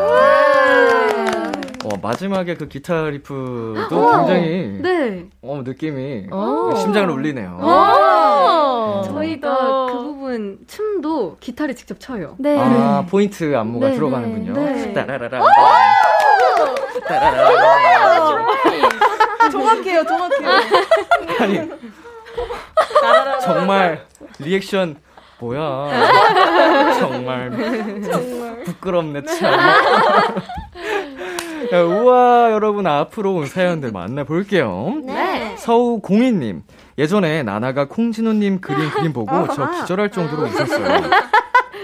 어, 1.85 1.96
마지막에 2.02 2.56
그 2.56 2.66
기타 2.66 3.04
리프도 3.11 3.88
굉장히 3.90 4.78
네. 4.82 5.26
어, 5.40 5.62
느낌이 5.64 6.26
오. 6.32 6.74
심장을 6.74 7.08
울리네요. 7.11 7.61
오. 7.62 9.02
저희가 9.04 9.87
그 9.87 9.98
부분 10.02 10.58
춤도 10.66 11.37
기타를 11.38 11.76
직접 11.76 12.00
쳐요. 12.00 12.35
네. 12.40 12.58
아, 12.58 13.06
포인트 13.08 13.54
안무가 13.54 13.90
네, 13.90 13.94
들어가는군요. 13.94 14.52
네. 14.54 14.92
따라라라. 14.92 15.40
따라라라. 17.06 18.46
정확해요, 19.52 20.04
정확해요. 20.04 20.50
아니, 21.38 21.70
정말 23.42 24.06
리액션 24.40 24.96
뭐야? 25.42 26.94
정말 27.00 27.50
부끄럽네 28.64 29.22
참. 29.26 29.59
자, 31.70 31.83
우와 31.85 32.52
여러분 32.52 32.87
앞으로 32.87 33.35
온 33.35 33.46
사연들 33.46 33.90
만나볼게요. 33.90 35.00
네. 35.05 35.57
서우 35.59 36.00
공인님 36.00 36.62
예전에 36.98 37.42
나나가 37.42 37.88
콩진호님 37.88 38.61
그린 38.61 38.90
그림 38.90 39.12
보고 39.12 39.48
저 39.55 39.70
기절할 39.81 40.11
정도로 40.11 40.42
웃었어요. 40.44 41.11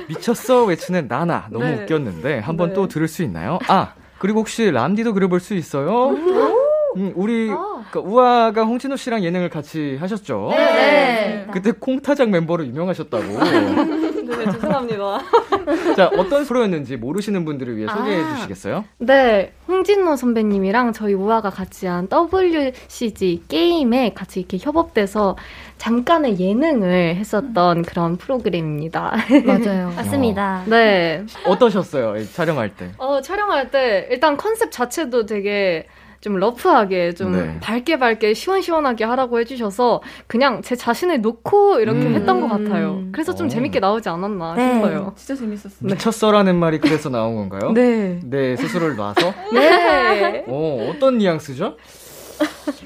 미쳤어 0.08 0.64
외치는 0.64 1.08
나나 1.08 1.46
너무 1.50 1.64
네. 1.64 1.82
웃겼는데 1.82 2.38
한번 2.38 2.68
네. 2.70 2.74
또 2.74 2.86
들을 2.86 3.08
수 3.08 3.22
있나요? 3.24 3.58
아 3.66 3.94
그리고 4.18 4.40
혹시 4.40 4.70
람디도 4.70 5.14
그려볼 5.14 5.40
수 5.40 5.54
있어요? 5.54 6.10
음, 6.96 7.12
우리 7.14 7.50
그 7.90 7.98
우아가 7.98 8.64
홍진호 8.64 8.96
씨랑 8.96 9.24
예능을 9.24 9.48
같이 9.48 9.96
하셨죠? 10.00 10.48
네. 10.50 11.46
그때 11.52 11.72
콩타장 11.72 12.30
멤버로 12.30 12.66
유명하셨다고. 12.66 13.24
네, 14.28 14.44
죄송합니다. 14.52 15.18
자, 15.96 16.10
어떤 16.16 16.44
프로였는지 16.44 16.96
모르시는 16.96 17.44
분들을 17.44 17.76
위해 17.76 17.88
소개해 17.88 18.22
아. 18.22 18.34
주시겠어요? 18.36 18.84
네, 18.98 19.52
홍진호 19.66 20.16
선배님이랑 20.16 20.92
저희 20.92 21.14
우아가 21.14 21.50
같이 21.50 21.86
한 21.86 22.08
WCG 22.12 23.44
게임에 23.48 24.12
같이 24.14 24.40
이렇게 24.40 24.58
협업돼서 24.60 25.36
잠깐의 25.78 26.38
예능을 26.38 27.16
했었던 27.16 27.82
그런 27.82 28.16
프로그램입니다. 28.16 29.14
맞아요. 29.46 29.92
맞습니다. 29.96 30.64
네. 30.66 31.24
어떠셨어요? 31.46 32.16
이 32.16 32.26
촬영할 32.26 32.76
때? 32.76 32.90
어, 32.98 33.20
촬영할 33.22 33.70
때 33.70 34.08
일단 34.10 34.36
컨셉 34.36 34.70
자체도 34.70 35.26
되게 35.26 35.86
좀 36.20 36.36
러프하게 36.36 37.14
좀 37.14 37.32
네. 37.32 37.58
밝게 37.60 37.98
밝게 37.98 38.34
시원시원하게 38.34 39.04
하라고 39.04 39.38
해주셔서 39.38 40.02
그냥 40.26 40.62
제 40.62 40.74
자신을 40.74 41.20
놓고 41.20 41.78
이렇게 41.80 42.00
음. 42.00 42.14
했던 42.14 42.40
것 42.40 42.48
같아요. 42.48 43.04
그래서 43.12 43.34
좀 43.34 43.46
어. 43.46 43.48
재밌게 43.48 43.78
나오지 43.78 44.08
않았나 44.08 44.54
네. 44.54 44.74
싶어요. 44.74 45.12
진짜 45.16 45.36
재밌었어요. 45.36 45.70
미쳤어라는 45.80 46.56
말이 46.56 46.78
그래서 46.80 47.08
나온 47.08 47.36
건가요? 47.36 47.72
네. 47.72 48.18
네, 48.24 48.56
스스로를 48.56 48.96
놔서? 48.96 49.34
네. 49.54 50.44
어, 50.48 50.90
어떤 50.90 51.18
뉘앙스죠? 51.18 51.76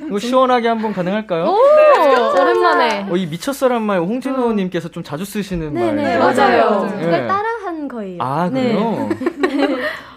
이거 0.07 0.19
시원하게 0.19 0.69
한번 0.69 0.93
가능할까요? 0.93 1.45
오랜만에. 2.35 3.07
어, 3.11 3.17
이 3.17 3.27
미쳤어란 3.27 3.83
말 3.83 3.99
홍진호님께서 4.01 4.89
좀 4.91 5.03
자주 5.03 5.25
쓰시는 5.25 5.73
네네, 5.75 6.19
말. 6.19 6.35
맞아요. 6.35 6.85
네. 6.97 7.05
그걸 7.05 7.27
따라한 7.27 7.89
거예요. 7.89 8.17
아, 8.21 8.49
그래요? 8.49 9.09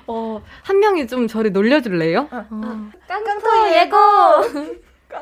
어, 0.08 0.42
한 0.64 0.80
명이 0.80 1.08
좀 1.08 1.28
저를 1.28 1.52
놀려줄래요? 1.52 2.28
깡통 2.30 3.74
예고! 3.74 3.98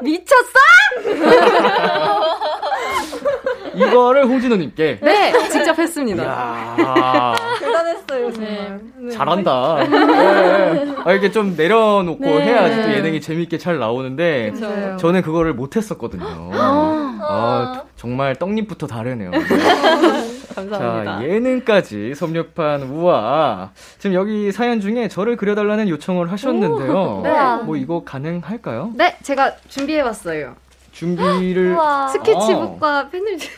미쳤어? 0.01 0.59
이거를 3.75 4.25
홍진호님께. 4.25 4.99
네, 5.01 5.49
직접 5.49 5.77
했습니다. 5.77 6.75
대단했어요, 7.59 8.31
정말. 8.33 8.81
네. 8.97 9.11
잘한다. 9.11 9.87
네. 9.87 10.95
아, 11.05 11.11
이렇게 11.11 11.31
좀 11.31 11.55
내려놓고 11.55 12.23
네. 12.23 12.41
해야지 12.43 12.81
또 12.81 12.91
예능이 12.91 13.21
재밌게 13.21 13.57
잘 13.57 13.79
나오는데, 13.79 14.51
그쵸. 14.51 14.97
저는 14.97 15.21
그거를 15.21 15.53
못했었거든요. 15.53 16.51
아, 16.53 17.83
정말 17.95 18.35
떡잎부터 18.35 18.87
다르네요. 18.87 19.31
네. 20.47 20.55
감사합니다. 20.55 21.19
자, 21.19 21.23
예능까지 21.23 22.15
섭렵한 22.15 22.83
우아. 22.83 23.71
지금 23.99 24.13
여기 24.15 24.51
사연 24.51 24.79
중에 24.81 25.07
저를 25.07 25.35
그려달라는 25.37 25.89
요청을 25.89 26.31
하셨는데요. 26.31 27.21
네. 27.23 27.63
뭐 27.65 27.75
이거 27.75 28.03
가능할까요? 28.03 28.91
네, 28.95 29.15
제가 29.23 29.55
준비해봤어요. 29.69 30.55
준비를. 30.91 31.73
우와. 31.73 32.07
스케치북과 32.09 33.09
펜을 33.09 33.37
준 33.39 33.49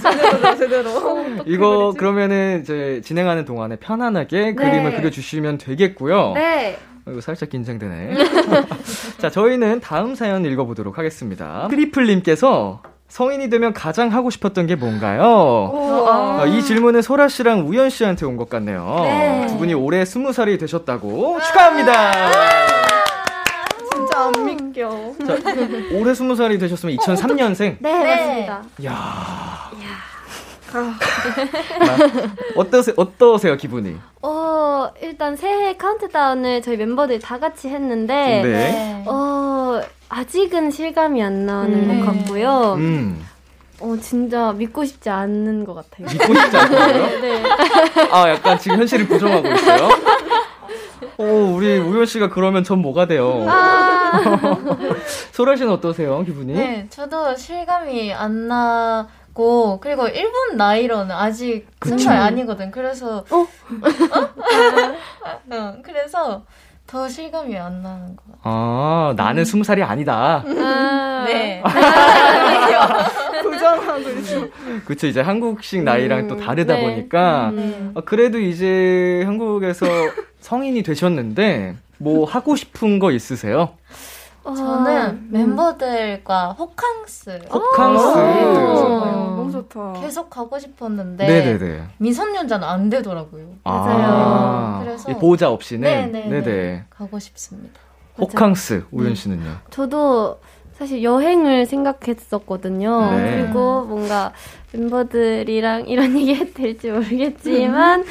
제대로, 0.00 0.56
제대로. 0.56 1.26
이거 1.44 1.94
그러면은 1.96 2.60
이제 2.62 3.02
진행하는 3.04 3.44
동안에 3.44 3.76
편안하게 3.76 4.54
그림을 4.54 4.96
그려주시면 4.96 5.58
되겠고요. 5.58 6.32
네. 6.34 6.78
이거 7.08 7.20
살짝 7.20 7.50
긴장되네. 7.50 8.14
자, 9.18 9.28
저희는 9.28 9.80
다음 9.80 10.14
사연 10.14 10.44
읽어보도록 10.44 10.98
하겠습니다. 10.98 11.66
트리플님께서 11.68 12.82
성인이 13.12 13.50
되면 13.50 13.74
가장 13.74 14.10
하고 14.10 14.30
싶었던 14.30 14.66
게 14.66 14.74
뭔가요? 14.74 15.22
어, 15.22 16.44
이 16.46 16.62
질문은 16.62 17.02
소라 17.02 17.28
씨랑 17.28 17.68
우연 17.68 17.90
씨한테 17.90 18.24
온 18.24 18.38
것 18.38 18.48
같네요. 18.48 19.00
네. 19.02 19.46
두 19.50 19.58
분이 19.58 19.74
올해 19.74 20.06
스무 20.06 20.32
살이 20.32 20.56
되셨다고 20.56 21.38
축하합니다. 21.42 22.12
진짜 23.92 24.18
안 24.18 24.32
믿겨. 24.46 24.88
자, 25.26 25.36
올해 25.92 26.14
스무 26.14 26.34
살이 26.34 26.58
되셨으면 26.58 26.96
2003년생. 26.96 27.76
네, 27.80 27.98
맞습니다. 28.02 28.62
야. 28.86 29.70
어떠세요? 32.56 32.94
어떠세요 32.96 33.56
기분이? 33.58 33.94
어, 34.22 34.51
일단 35.00 35.36
새해 35.36 35.76
카운트다운을 35.76 36.62
저희 36.62 36.76
멤버들 36.76 37.18
다 37.20 37.38
같이 37.38 37.68
했는데, 37.68 38.42
네. 38.42 39.04
어, 39.06 39.80
아직은 40.08 40.70
실감이 40.70 41.22
안 41.22 41.46
나는 41.46 42.04
것 42.04 42.06
같고요. 42.12 42.74
음. 42.78 43.24
어, 43.80 43.96
진짜 44.00 44.52
믿고 44.52 44.84
싶지 44.84 45.10
않는 45.10 45.64
것 45.64 45.74
같아요. 45.74 46.06
믿고 46.08 46.34
싶지 46.34 46.56
않아요? 46.56 47.06
네. 47.20 47.42
아, 48.12 48.28
약간 48.28 48.58
지금 48.58 48.78
현실을 48.78 49.06
부정하고 49.08 49.48
있어요. 49.48 49.88
오, 51.18 51.54
우리 51.56 51.78
우현 51.78 52.06
씨가 52.06 52.28
그러면 52.30 52.62
전 52.64 52.78
뭐가 52.78 53.06
돼요? 53.06 53.44
소라 55.32 55.56
씨는 55.56 55.72
어떠세요, 55.72 56.22
기분이? 56.24 56.52
네, 56.54 56.86
저도 56.90 57.34
실감이 57.36 58.12
안 58.14 58.46
나 58.48 59.08
고 59.34 59.80
그리고 59.80 60.08
일본 60.08 60.56
나이로는 60.56 61.10
아직. 61.14 61.66
스무 61.84 61.98
살 61.98 62.16
아니거든. 62.18 62.70
그래서 62.70 63.24
어? 63.30 63.46
응, 65.50 65.82
그래서 65.84 66.44
더 66.86 67.08
실감이 67.08 67.56
안 67.56 67.82
나는 67.82 68.16
것 68.16 68.24
같아요. 68.26 68.40
아, 68.42 69.14
나는 69.16 69.44
스무 69.44 69.64
살이 69.64 69.82
아니다. 69.82 70.44
네. 71.26 71.62
부정하고 73.42 73.98
있어. 74.00 74.46
그쵸, 74.84 75.06
이제 75.06 75.20
한국식 75.20 75.82
나이랑 75.84 76.28
또 76.28 76.36
다르다 76.36 76.74
네. 76.74 76.82
보니까. 76.82 77.50
네. 77.54 77.90
아, 77.94 78.00
그래도 78.02 78.38
이제 78.38 79.22
한국에서 79.24 79.86
성인이 80.40 80.82
되셨는데, 80.82 81.76
뭐 81.98 82.24
하고 82.26 82.56
싶은 82.56 82.98
거 82.98 83.10
있으세요? 83.12 83.70
어, 84.44 84.54
저는 84.54 85.28
멤버들과 85.30 86.52
호캉스 86.52 87.42
호캉스. 87.52 88.04
어. 88.08 89.34
너무 89.36 89.52
좋다. 89.52 89.92
계속 90.00 90.28
가고 90.30 90.58
싶었는데 90.58 91.26
네네네. 91.26 91.82
미성년자는 91.98 92.66
안 92.66 92.90
되더라고요. 92.90 93.46
아, 93.64 94.80
그래서- 94.84 95.10
이 95.10 95.14
보호자 95.14 95.50
없이는? 95.50 95.88
네네네. 95.88 96.40
네네. 96.40 96.84
가고 96.90 97.18
싶습니다. 97.18 97.80
호캉스, 98.18 98.86
우현 98.90 99.14
씨는요? 99.14 99.58
저도 99.70 100.38
사실 100.74 101.02
여행을 101.02 101.66
생각했었거든요. 101.66 103.10
네. 103.12 103.42
그리고 103.42 103.82
뭔가 103.84 104.32
멤버들이랑 104.72 105.86
이런 105.86 106.16
얘기 106.18 106.34
해도 106.34 106.52
될지 106.52 106.90
모르겠지만, 106.90 108.04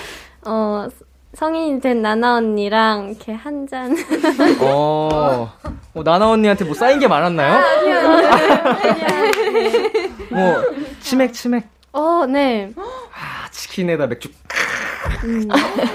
어, 0.46 0.88
성인이 1.34 1.80
된 1.80 2.02
나나 2.02 2.36
언니랑 2.36 3.10
이렇게 3.10 3.32
한 3.34 3.66
잔. 3.68 3.96
어, 4.60 5.52
어, 5.94 6.04
나나 6.04 6.30
언니한테 6.30 6.66
뭐 6.66 6.74
쌓인 6.74 7.00
게 7.00 7.08
많았나요? 7.08 7.62
뭐, 10.30 10.64
치맥, 11.00 11.34
치맥. 11.34 11.64
어, 11.94 12.26
네. 12.28 12.72
아, 12.78 13.50
치킨에다 13.52 14.08
맥주. 14.08 14.30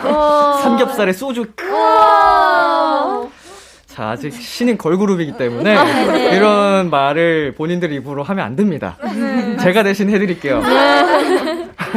어, 0.04 0.60
삼겹살에 0.62 1.12
소주. 1.12 1.46
자, 3.86 4.10
아직 4.10 4.32
신인 4.32 4.76
걸그룹이기 4.76 5.36
때문에 5.38 5.74
이런 6.34 6.90
말을 6.90 7.54
본인들 7.56 7.92
입으로 7.92 8.22
하면 8.24 8.44
안 8.44 8.54
됩니다. 8.56 8.96
제가 9.60 9.82
대신 9.82 10.10
해드릴게요. 10.10 10.62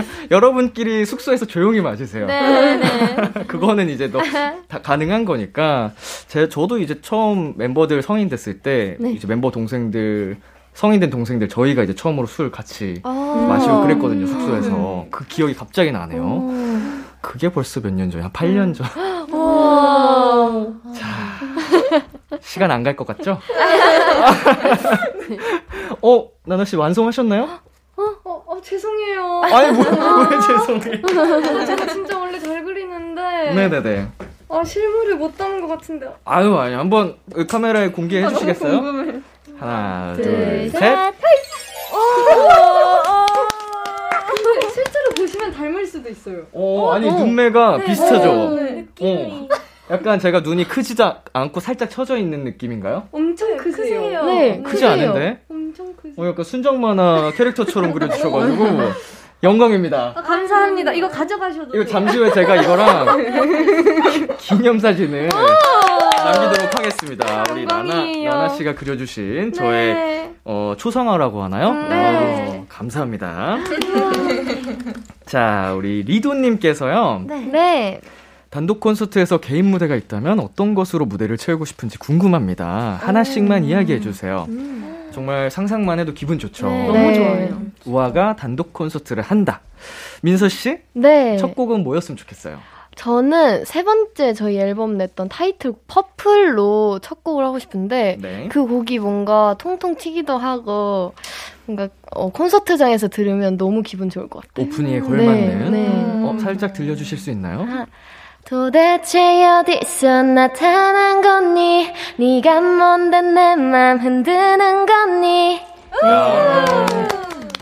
여러분끼리 0.32 1.06
숙소에서 1.06 1.46
조용히 1.46 1.82
마시세요. 1.82 2.26
네, 2.28 2.78
네. 2.78 2.84
그거는 3.48 3.90
이제 3.90 4.08
너 4.12 4.20
다 4.68 4.82
가능한 4.82 5.26
거니까 5.26 5.94
제 6.28 6.48
저도 6.50 6.78
이제 6.80 7.00
처음 7.02 7.54
멤버들 7.58 8.02
성인 8.04 8.30
됐을 8.30 8.60
때 8.60 8.98
네. 9.00 9.12
이제 9.14 9.28
멤버 9.28 9.50
동생들 9.52 10.38
성인 10.74 11.00
된 11.00 11.10
동생들 11.10 11.50
저희가 11.50 11.84
이제 11.84 11.96
처음으로 11.96 12.28
술 12.28 12.52
같이 12.52 13.02
어. 13.04 13.46
마시고 13.50 13.82
그랬거든요 13.82 14.28
숙소에서 14.28 15.08
그 15.12 15.26
기억이 15.28 15.54
갑자기 15.56 15.92
나네요. 15.92 16.50
그게 17.22 17.50
벌써 17.50 17.82
몇 17.82 17.92
년 17.94 18.10
전이야? 18.12 18.26
한 18.26 18.32
8년 18.32 18.74
전. 18.76 18.88
오. 19.34 20.76
시간 22.42 22.72
안 22.72 22.84
갈 22.84 22.96
것 22.96 23.06
같죠? 23.08 23.40
어, 26.02 26.28
나나 26.46 26.66
씨 26.66 26.76
완성하셨나요? 26.76 27.48
어, 28.24 28.44
어, 28.48 28.62
죄송해요. 28.62 29.42
아니, 29.44 29.72
뭐, 29.78 29.84
왜 30.30 30.40
죄송해. 30.40 31.02
제가 31.66 31.86
진짜 31.88 32.18
원래 32.18 32.40
잘 32.40 32.64
그리는데. 32.64 33.22
네네네. 33.54 34.08
아, 34.50 34.64
실물을 34.64 35.18
못 35.18 35.38
담은 35.38 35.62
것 35.62 35.68
같은데. 35.68 36.08
아유, 36.26 36.56
아니, 36.58 36.74
한번 36.76 37.18
카메라에 37.50 37.90
공개해 37.92 38.28
주시겠어요? 38.30 38.82
궁금해. 38.82 39.20
하나, 39.60 40.14
둘, 40.16 40.24
둘, 40.24 40.70
셋. 40.72 40.80
셋. 40.80 41.14
근데 44.28 44.70
실제로 44.74 45.10
보시면 45.18 45.52
닮을 45.54 45.86
수도 45.86 46.10
있어요. 46.10 46.44
어, 46.54 46.92
아니, 46.94 47.12
눈매가 47.12 47.80
비슷하죠? 47.84 48.56
네. 48.56 48.88
어. 49.02 49.48
약간 49.92 50.20
제가 50.20 50.42
눈이 50.42 50.68
크지도 50.68 51.12
않고 51.34 51.60
살짝 51.60 51.90
처져 51.90 52.18
있는 52.18 52.44
느낌인가요? 52.44 53.08
엄청 53.12 53.58
크세요. 53.58 54.24
네. 54.26 54.62
크지 54.62 54.86
않은데? 54.86 55.42
엄청 55.50 55.94
크세요. 55.96 56.14
어, 56.18 56.28
약간 56.28 56.46
순정 56.46 56.80
만화 56.80 57.32
캐릭터처럼 57.36 57.94
그려주셔가지고 57.94 58.66
영광입니다. 59.42 60.14
아, 60.16 60.22
감사합니다. 60.22 60.92
이거 60.94 61.08
가져가셔도 61.08 61.70
이거 61.74 61.84
돼요. 61.84 61.86
잠시 61.86 62.18
후에 62.18 62.32
제가 62.34 62.58
이거랑 62.58 63.08
기념사진을 64.38 65.30
남기도록 65.30 66.78
하겠습니다. 66.78 67.44
우리 67.52 67.66
나나. 67.66 68.06
나나 68.06 68.50
씨가 68.50 68.76
그려주신 68.76 69.54
저의 69.54 69.94
네. 69.94 70.34
어, 70.44 70.74
초상화라고 70.78 71.42
하나요? 71.42 71.74
네. 71.74 72.58
어, 72.60 72.66
감사합니다. 72.70 73.58
자, 75.26 75.74
우리 75.76 76.04
리도님께서요. 76.04 77.24
네. 77.28 78.02
단독 78.50 78.80
콘서트에서 78.80 79.38
개인 79.38 79.66
무대가 79.66 79.96
있다면 79.96 80.40
어떤 80.40 80.74
것으로 80.74 81.06
무대를 81.06 81.38
채우고 81.38 81.66
싶은지 81.66 81.98
궁금합니다. 82.00 83.00
하나씩만 83.02 83.64
이야기해 83.64 84.00
주세요. 84.00 84.48
정말 85.12 85.52
상상만 85.52 86.00
해도 86.00 86.14
기분 86.14 86.40
좋죠. 86.40 86.68
네. 86.68 86.88
너무 86.88 86.98
네. 87.00 87.14
좋아요. 87.16 87.62
우아가 87.86 88.36
단독 88.36 88.74
콘서트를 88.74 89.22
한다. 89.24 89.62
민서 90.22 90.50
씨, 90.50 90.80
네. 90.94 91.38
첫 91.38 91.56
곡은 91.56 91.84
뭐였으면 91.84 92.18
좋겠어요? 92.18 92.60
저는 92.96 93.64
세 93.66 93.84
번째 93.84 94.34
저희 94.34 94.58
앨범 94.58 94.98
냈던 94.98 95.30
타이틀 95.30 95.74
퍼플로 95.88 97.00
첫 97.02 97.24
곡을 97.24 97.46
하고 97.46 97.58
싶은데 97.58 98.18
네. 98.20 98.50
그 98.52 98.66
곡이 98.66 99.00
뭔가 99.00 99.56
통통 99.58 99.96
튀기도 99.96 100.38
하고 100.38 101.14
뭔가 101.66 101.88
어, 102.12 102.30
콘서트장에서 102.30 103.08
들으면 103.08 103.58
너무 103.58 103.84
기분 103.84 104.10
좋을 104.10 104.28
것 104.28 104.42
같아요. 104.42 104.66
오프닝에 104.66 105.00
걸맞는. 105.00 105.72
네, 105.72 105.88
네. 105.88 106.24
어, 106.26 106.38
살짝 106.40 106.74
들려주실 106.74 107.18
수 107.18 107.30
있나요? 107.32 107.66
도대체 108.50 109.46
어디서 109.48 110.24
나타난 110.24 111.22
거니? 111.22 111.88
네가 112.18 112.60
뭔데 112.62 113.22
내 113.22 113.56
맘 113.56 114.00
흔드는 114.00 114.88
거니? 114.88 115.62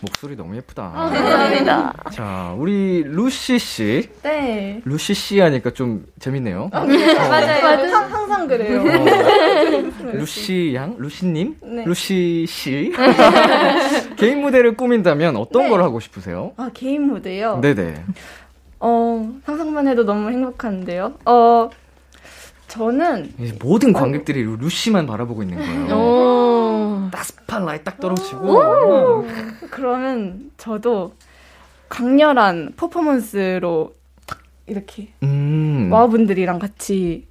목소리 0.01 0.37
너무 0.37 0.55
예쁘다. 0.55 0.89
감사합니다. 0.91 1.93
자, 2.13 2.55
우리 2.57 3.03
루시 3.03 3.59
씨. 3.59 4.09
네. 4.23 4.79
루시 4.85 5.13
씨 5.13 5.39
하니까 5.41 5.71
좀 5.71 6.05
재밌네요. 6.19 6.69
맞아요. 6.71 7.65
항- 7.91 8.13
항상 8.13 8.47
그래요. 8.47 8.79
어, 8.81 10.11
루시 10.13 10.71
양? 10.73 10.95
루시님? 10.97 11.55
네. 11.63 11.83
루시 11.85 12.45
씨? 12.47 12.93
개인 14.15 14.39
무대를 14.41 14.77
꾸민다면 14.77 15.35
어떤 15.35 15.63
네. 15.63 15.69
걸 15.69 15.81
하고 15.81 15.99
싶으세요? 15.99 16.53
아, 16.55 16.69
개인 16.73 17.07
무대요? 17.07 17.59
네네. 17.61 17.95
어, 18.79 19.31
상상만 19.45 19.87
해도 19.87 20.03
너무 20.03 20.29
행복한데요. 20.29 21.13
어, 21.25 21.69
저는 22.67 23.33
이 23.39 23.53
모든 23.61 23.93
관객들이 23.93 24.43
루- 24.43 24.57
루시만 24.57 25.07
바라보고 25.07 25.43
있는 25.43 25.57
거예요. 25.57 25.95
오. 25.97 27.09
딱 27.11 27.23
spotlight 27.23 27.83
딱 27.85 27.99
떨어지고. 27.99 29.25
그러면 29.69 30.51
저도 30.57 31.13
강렬한 31.89 32.73
퍼포먼스로 32.75 33.95
딱 34.25 34.39
이렇게 34.65 35.09
음. 35.23 35.89
와분들이랑 35.91 36.59
같이 36.59 37.25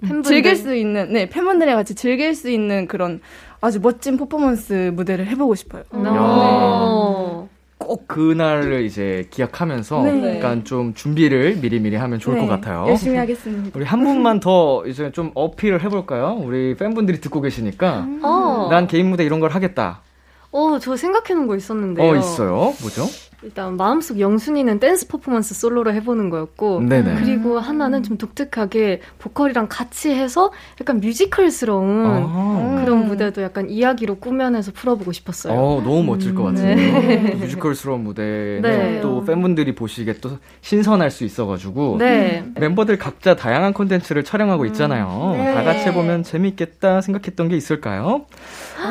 팬분들. 0.00 0.28
즐길 0.28 0.56
수 0.56 0.74
있는 0.74 1.12
네 1.12 1.28
팬분들이랑 1.28 1.76
같이 1.78 1.94
즐길 1.94 2.34
수 2.34 2.50
있는 2.50 2.88
그런 2.88 3.20
아주 3.60 3.78
멋진 3.80 4.16
퍼포먼스 4.16 4.90
무대를 4.92 5.28
해보고 5.28 5.54
싶어요. 5.54 5.84
어. 5.92 7.48
꼭 7.84 8.08
그날을 8.08 8.84
이제 8.84 9.26
기약하면서 9.30 10.02
네. 10.04 10.36
약간 10.36 10.64
좀 10.64 10.94
준비를 10.94 11.56
미리미리 11.60 11.96
하면 11.96 12.18
좋을 12.18 12.36
네, 12.36 12.42
것 12.42 12.48
같아요. 12.48 12.86
열심히 12.88 13.16
하겠습니다. 13.16 13.70
우리 13.78 13.84
한 13.84 14.02
분만 14.02 14.40
더 14.40 14.84
이제 14.86 15.10
좀 15.12 15.30
어필을 15.34 15.82
해볼까요? 15.82 16.40
우리 16.42 16.74
팬분들이 16.76 17.20
듣고 17.20 17.40
계시니까. 17.40 18.06
어. 18.22 18.68
난 18.70 18.86
개인 18.86 19.10
무대 19.10 19.24
이런 19.24 19.40
걸 19.40 19.50
하겠다. 19.50 20.02
어, 20.50 20.78
저 20.78 20.96
생각해 20.96 21.34
놓은 21.34 21.46
거 21.46 21.56
있었는데요. 21.56 22.06
어, 22.10 22.16
있어요. 22.16 22.74
뭐죠? 22.80 23.06
일단 23.42 23.76
마음속 23.76 24.20
영순이는 24.20 24.78
댄스 24.78 25.08
퍼포먼스 25.08 25.54
솔로로 25.54 25.92
해보는 25.94 26.30
거였고 26.30 26.80
네네. 26.82 27.16
그리고 27.16 27.58
하나는 27.58 28.02
좀 28.04 28.16
독특하게 28.16 29.00
보컬이랑 29.18 29.66
같이 29.68 30.10
해서 30.10 30.52
약간 30.80 31.00
뮤지컬스러운 31.00 32.06
아. 32.06 32.82
그런 32.84 33.06
무대도 33.06 33.42
약간 33.42 33.68
이야기로 33.68 34.16
꾸며내서 34.16 34.70
풀어보고 34.72 35.10
싶었어요. 35.10 35.54
어, 35.54 35.82
너무 35.82 36.04
멋질 36.04 36.34
것 36.34 36.44
같은데요. 36.44 37.00
네. 37.00 37.34
뮤지컬스러운 37.34 38.04
무대는 38.04 38.62
네. 38.62 39.00
또 39.00 39.24
팬분들이 39.24 39.74
보시기에 39.74 40.14
또 40.20 40.38
신선할 40.60 41.10
수 41.10 41.24
있어가지고 41.24 41.96
네. 41.98 42.44
멤버들 42.54 42.98
각자 42.98 43.34
다양한 43.34 43.72
콘텐츠를 43.72 44.22
촬영하고 44.22 44.66
있잖아요. 44.66 45.32
네. 45.36 45.54
다 45.54 45.64
같이 45.64 45.88
해보면 45.88 46.22
재밌겠다 46.22 47.00
생각했던 47.00 47.48
게 47.48 47.56
있을까요? 47.56 48.26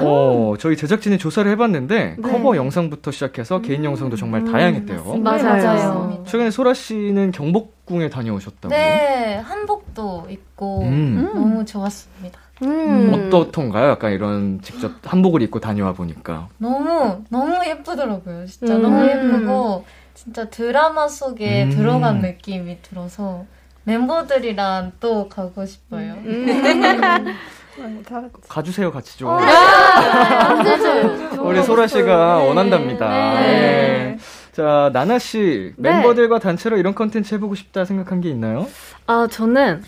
어, 0.02 0.56
저희 0.60 0.76
제작진이 0.76 1.18
조사를 1.18 1.50
해봤는데 1.52 2.16
네. 2.18 2.22
커버 2.22 2.58
영상부터 2.58 3.12
시작해서 3.12 3.62
개인 3.62 3.86
영상도 3.86 4.18
정말 4.18 4.41
다양했대요. 4.46 5.04
맞아요. 5.18 5.44
맞아요. 5.44 6.24
최근에 6.28 6.52
소라 6.52 6.74
씨는 6.74 7.32
경복궁에 7.32 8.10
다녀오셨다고. 8.10 8.70
네, 8.70 9.38
한복도 9.38 10.28
입고 10.30 10.82
음. 10.84 11.32
너무 11.34 11.66
좋았습니다. 11.66 12.40
음. 12.64 13.12
어떻던가요? 13.14 13.90
약간 13.92 14.12
이런 14.12 14.62
직접 14.62 14.92
한복을 15.04 15.42
입고 15.42 15.60
다녀와 15.60 15.94
보니까. 15.94 16.50
너무 16.58 17.24
너무 17.30 17.66
예쁘더라고요. 17.66 18.46
진짜 18.46 18.76
음. 18.76 18.82
너무 18.82 19.08
예쁘고 19.08 19.86
진짜 20.14 20.50
드라마 20.50 21.08
속에 21.08 21.64
음. 21.66 21.70
들어간 21.72 22.20
느낌이 22.20 22.82
들어서 22.82 23.46
멤버들이랑 23.84 24.92
또 25.00 25.28
가고 25.28 25.66
싶어요. 25.66 26.16
네, 27.78 28.04
다 28.04 28.22
같이. 28.22 28.48
가주세요, 28.50 28.92
같이 28.92 29.18
좀. 29.18 29.30
맞아요. 29.30 31.18
우리 31.42 31.64
소라 31.64 31.88
씨가 31.88 32.38
네. 32.40 32.48
원한답니다. 32.48 33.40
네. 33.40 33.48
네. 33.48 34.18
자, 34.52 34.90
나나 34.94 35.18
씨, 35.20 35.74
네. 35.78 35.90
멤버들과 35.92 36.40
단체로 36.40 36.78
이런 36.78 36.94
컨텐츠 36.94 37.36
해보고 37.36 37.56
싶다 37.56 37.86
생각한 37.86 38.22
게 38.22 38.30
있나요? 38.30 38.68
아, 39.08 39.28
저는 39.30 39.84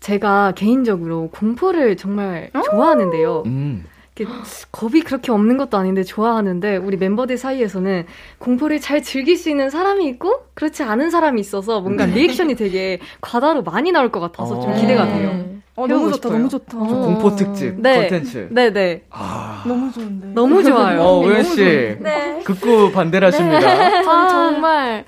제가 0.00 0.52
개인적으로 0.56 1.30
공포를 1.30 1.96
정말 1.96 2.50
좋아하는데요. 2.70 3.44
음. 3.46 3.84
이렇게 4.16 4.30
겁이 4.70 5.00
그렇게 5.00 5.32
없는 5.32 5.56
것도 5.56 5.78
아닌데 5.78 6.02
좋아하는데 6.02 6.76
우리 6.76 6.96
멤버들 6.96 7.38
사이에서는 7.38 8.04
공포를 8.38 8.80
잘 8.80 9.02
즐길 9.02 9.36
수 9.36 9.48
있는 9.48 9.70
사람이 9.70 10.06
있고 10.08 10.44
그렇지 10.54 10.82
않은 10.82 11.10
사람이 11.10 11.40
있어서 11.40 11.80
뭔가 11.80 12.04
리액션이 12.04 12.54
되게 12.56 12.98
과다로 13.20 13.62
많이 13.62 13.90
나올 13.90 14.10
것 14.12 14.20
같아서 14.20 14.60
좀 14.60 14.72
어. 14.72 14.74
기대가 14.74 15.06
돼요. 15.06 15.62
어, 15.74 15.86
배우고 15.86 16.02
너무 16.02 16.12
좋다, 16.12 16.28
싶어요. 16.28 16.38
너무 16.38 16.48
좋다. 16.50 16.70
저 16.72 16.78
공포 16.78 17.36
특집 17.36 17.80
네. 17.80 18.00
컨텐츠. 18.08 18.48
네 18.50 18.70
네. 18.70 19.02
아. 19.08 19.64
너무 19.66 19.90
좋은데. 19.90 20.26
너무 20.34 20.62
좋아요. 20.62 21.00
어, 21.00 21.20
우현 21.20 21.42
씨. 21.44 21.96
극구 22.44 22.92
반대를 22.92 23.28
하십니다. 23.28 23.60
전 24.04 24.28
정말 24.28 25.06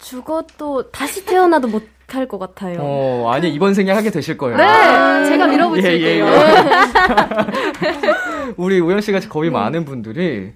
죽어도 0.00 0.90
다시 0.90 1.26
태어나도 1.26 1.68
못 1.68 1.82
할 2.14 2.26
것 2.26 2.38
같아요. 2.38 2.78
어, 2.80 3.30
아니, 3.32 3.52
이번 3.52 3.74
생에 3.74 3.92
하게 3.92 4.10
되실 4.10 4.36
거예요. 4.38 4.56
네, 4.56 4.64
제가 5.28 5.46
밀어붙일게요. 5.46 5.98
예, 6.00 6.20
예, 6.20 6.24
우리 8.56 8.80
우현 8.80 9.00
씨가 9.00 9.20
거의 9.28 9.50
많은 9.50 9.84
분들이 9.84 10.52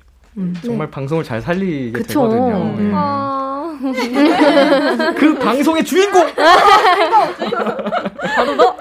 정말 0.65 0.91
방송을 0.91 1.25
잘 1.25 1.41
살리게 1.43 1.93
그쵸. 1.93 2.29
되거든요. 2.29 2.75
음. 2.79 2.88
예. 2.88 2.91
아, 2.95 3.79
그 5.19 5.38
방송의 5.38 5.85
주인공! 5.85 6.27
바로 8.35 8.55
너! 8.57 8.77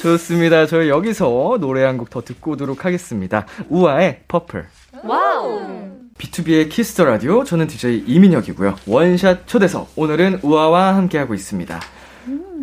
좋습니다. 0.00 0.66
저희 0.66 0.88
여기서 0.88 1.58
노래 1.60 1.84
한 1.84 1.98
곡 1.98 2.10
더 2.10 2.20
듣고 2.22 2.52
오도록 2.52 2.84
하겠습니다. 2.84 3.46
우아의 3.68 4.20
Purple. 4.28 4.64
와우. 5.04 5.85
B2B의 6.18 6.70
키스터 6.70 7.04
라디오. 7.04 7.44
저는 7.44 7.66
DJ 7.66 8.04
이민혁이고요. 8.06 8.76
원샷 8.86 9.46
초대석. 9.46 9.92
오늘은 9.96 10.40
우아와 10.42 10.94
함께하고 10.96 11.34
있습니다. 11.34 11.80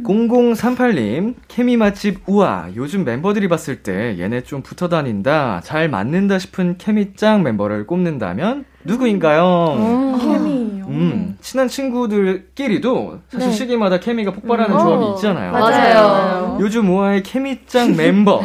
0038님, 0.03 1.35
케미 1.47 1.77
맛집 1.77 2.21
우아. 2.27 2.67
요즘 2.75 3.03
멤버들이 3.05 3.47
봤을 3.47 3.83
때 3.83 4.17
얘네 4.19 4.41
좀 4.43 4.61
붙어 4.61 4.89
다닌다, 4.89 5.61
잘 5.63 5.89
맞는다 5.89 6.39
싶은 6.39 6.77
케미짱 6.77 7.43
멤버를 7.43 7.87
꼽는다면 7.87 8.65
누구인가요? 8.83 10.17
케미요. 10.21 10.85
음, 10.87 11.37
친한 11.41 11.67
친구들끼리도 11.67 13.19
사실 13.29 13.49
네. 13.49 13.53
시기마다 13.55 13.99
케미가 13.99 14.31
폭발하는 14.33 14.75
음. 14.75 14.79
조합이 14.79 15.05
어, 15.05 15.15
있잖아요. 15.15 15.51
맞아요. 15.53 16.57
요즘 16.59 16.89
우아의 16.89 17.23
케미짱 17.23 17.95
멤버. 17.95 18.41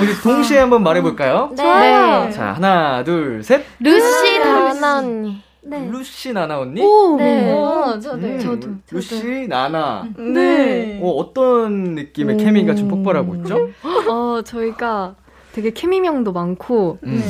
우리 0.00 0.14
동시에 0.22 0.58
한번 0.58 0.82
말해볼까요? 0.82 1.50
네. 1.56 2.30
자, 2.30 2.52
하나, 2.54 3.02
둘, 3.04 3.42
셋. 3.42 3.64
루시 3.80 4.40
다나 4.40 4.98
언니. 4.98 5.42
루시 5.62 6.32
나나 6.32 6.58
언니? 6.60 6.80
오, 6.80 7.16
네. 7.16 7.52
어, 7.52 7.98
저도 7.98 8.26
음, 8.26 8.38
저도, 8.38 8.68
루시 8.90 9.46
나나. 9.48 10.08
네. 10.16 10.98
어, 11.02 11.10
어떤 11.10 11.94
느낌의 11.94 12.36
오. 12.36 12.38
케미가 12.38 12.74
좀 12.74 12.88
폭발하고 12.88 13.34
있죠? 13.36 13.68
어, 14.08 14.42
저희가 14.42 15.16
되게 15.52 15.70
케미명도 15.70 16.32
많고 16.32 16.98
음. 17.04 17.22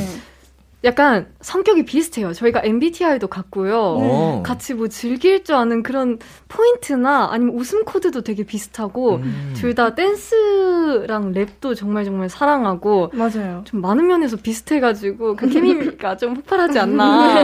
약간 0.83 1.27
성격이 1.41 1.85
비슷해요. 1.85 2.33
저희가 2.33 2.61
MBTI도 2.63 3.27
같고요. 3.27 3.77
어. 3.99 4.43
같이 4.43 4.73
뭐 4.73 4.87
즐길 4.87 5.43
줄 5.43 5.55
아는 5.55 5.83
그런 5.83 6.17
포인트나 6.47 7.29
아니면 7.31 7.55
웃음 7.55 7.85
코드도 7.85 8.21
되게 8.21 8.43
비슷하고 8.43 9.17
음. 9.17 9.53
둘다 9.55 9.93
댄스랑 9.93 11.33
랩도 11.33 11.75
정말 11.75 12.03
정말 12.03 12.29
사랑하고 12.29 13.11
맞아요. 13.13 13.61
좀 13.65 13.81
많은 13.81 14.07
면에서 14.07 14.37
비슷해가지고 14.37 15.35
그 15.35 15.47
케미가 15.49 16.17
좀 16.17 16.33
폭발하지 16.33 16.79
않나. 16.79 17.41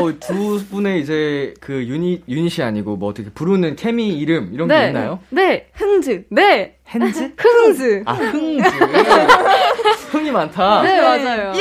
어, 0.00 0.12
두 0.20 0.64
분의 0.70 1.00
이제 1.00 1.54
그 1.60 1.84
유닛, 1.86 2.22
유닛이 2.28 2.64
아니고 2.64 2.96
뭐 2.96 3.08
어떻게 3.10 3.30
부르는 3.30 3.74
케미 3.74 4.16
이름 4.16 4.50
이런 4.52 4.68
게 4.68 4.86
있나요? 4.86 5.18
네, 5.30 5.68
흥즈. 5.74 6.24
네, 6.30 6.76
핸즈? 6.88 7.32
흥즈. 7.36 8.02
아, 8.06 8.12
흥즈. 8.12 8.62
흥이 10.12 10.30
많다. 10.30 10.82
네, 10.82 11.00
맞아요. 11.00 11.52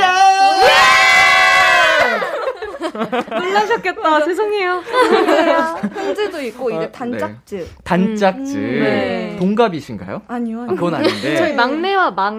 놀라셨겠다. 3.30 4.26
죄송해요. 4.26 4.82
흥즈도 5.94 6.42
있고 6.48 6.74
아, 6.74 6.78
이제 6.78 6.92
단짝즈. 6.92 7.68
단짝즈. 7.84 8.58
음, 8.58 8.80
네. 8.84 9.36
동갑이신가요? 9.40 10.22
아니요. 10.28 10.60
아, 10.60 10.64
아니요. 10.64 10.76
그건 10.76 10.96
아닌데. 10.96 11.36
저희 11.38 11.54
막내와 11.54 12.12
막, 12.12 12.34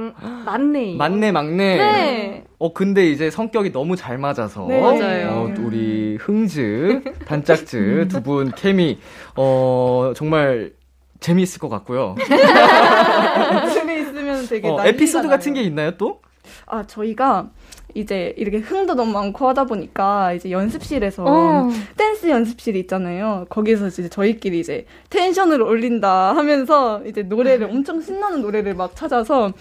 막내. 0.45 0.95
막내 0.97 1.33
막내. 1.33 1.77
네. 1.77 2.45
어 2.59 2.73
근데 2.73 3.07
이제 3.11 3.31
성격이 3.31 3.71
너무 3.73 3.97
잘 3.97 4.16
맞아서 4.19 4.66
네. 4.66 4.81
맞아요. 4.81 5.29
어, 5.51 5.55
또 5.55 5.62
우리 5.66 6.16
흥즈, 6.21 7.03
단짝즈 7.27 8.09
두 8.11 8.23
분 8.23 8.51
케미, 8.53 8.99
어, 9.37 10.12
정말 10.16 10.73
재미있을 11.21 11.61
것 11.61 11.69
같고요. 11.69 12.14
재미있으면 13.75 14.47
되게 14.49 14.69
어, 14.69 14.85
에피소드 14.85 15.29
같은. 15.29 15.55
게 15.55 15.62
있나요, 15.62 15.92
또? 15.92 16.21
아 16.66 16.85
저희가 16.87 17.49
이제 17.96 18.35
이렇게 18.37 18.59
흥도 18.59 18.94
너무 18.94 19.12
많고 19.12 19.48
하다 19.48 19.64
보니까 19.64 20.35
이제 20.35 20.50
연습실에서 20.50 21.24
어. 21.26 21.70
댄스 21.96 22.28
연습실이 22.28 22.78
있잖아요. 22.80 23.46
거기서 23.48 23.88
이제 23.88 24.09
저희끼리 24.09 24.61
이제 24.61 24.85
텐션을 25.09 25.62
올린다 25.62 26.35
하면서 26.37 27.02
이제 27.06 27.22
노래를 27.22 27.68
엄청 27.68 28.00
신나는 28.00 28.42
노래를 28.42 28.74
막 28.74 28.94
찾아서 28.94 29.52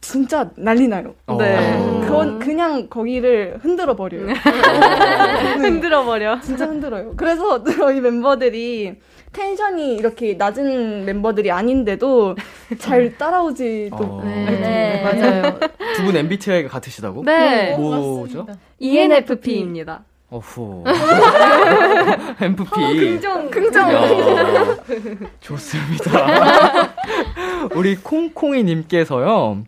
진짜 0.00 0.50
난리 0.56 0.88
나요. 0.88 1.14
네. 1.38 1.76
어. 1.78 2.00
그건 2.04 2.40
그냥 2.40 2.88
거기를 2.88 3.60
흔들어 3.62 3.94
버려요. 3.94 4.34
흔들어 5.62 6.04
버려. 6.04 6.40
진짜 6.40 6.66
흔들어요. 6.66 7.14
그래서 7.16 7.62
저희 7.62 8.00
멤버들이 8.00 8.96
텐션이 9.32 9.94
이렇게 9.96 10.34
낮은 10.34 11.04
멤버들이 11.04 11.50
아닌데도 11.50 12.36
잘 12.78 13.16
따라오지도 13.16 13.96
어. 13.96 14.22
네. 14.24 15.02
맞아요. 15.02 15.58
두 15.96 16.04
분 16.04 16.16
MBTI가 16.16 16.68
같으시다고? 16.68 17.24
네. 17.24 17.76
뭐죠? 17.76 18.46
ENFP입니다. 18.78 20.04
어후. 20.32 20.82
MFP. 22.40 22.96
긍정, 22.96 23.50
긍정. 23.50 23.92
야, 23.92 24.00
좋습니다. 25.40 26.88
우리 27.76 27.96
콩콩이님께서요, 27.96 29.58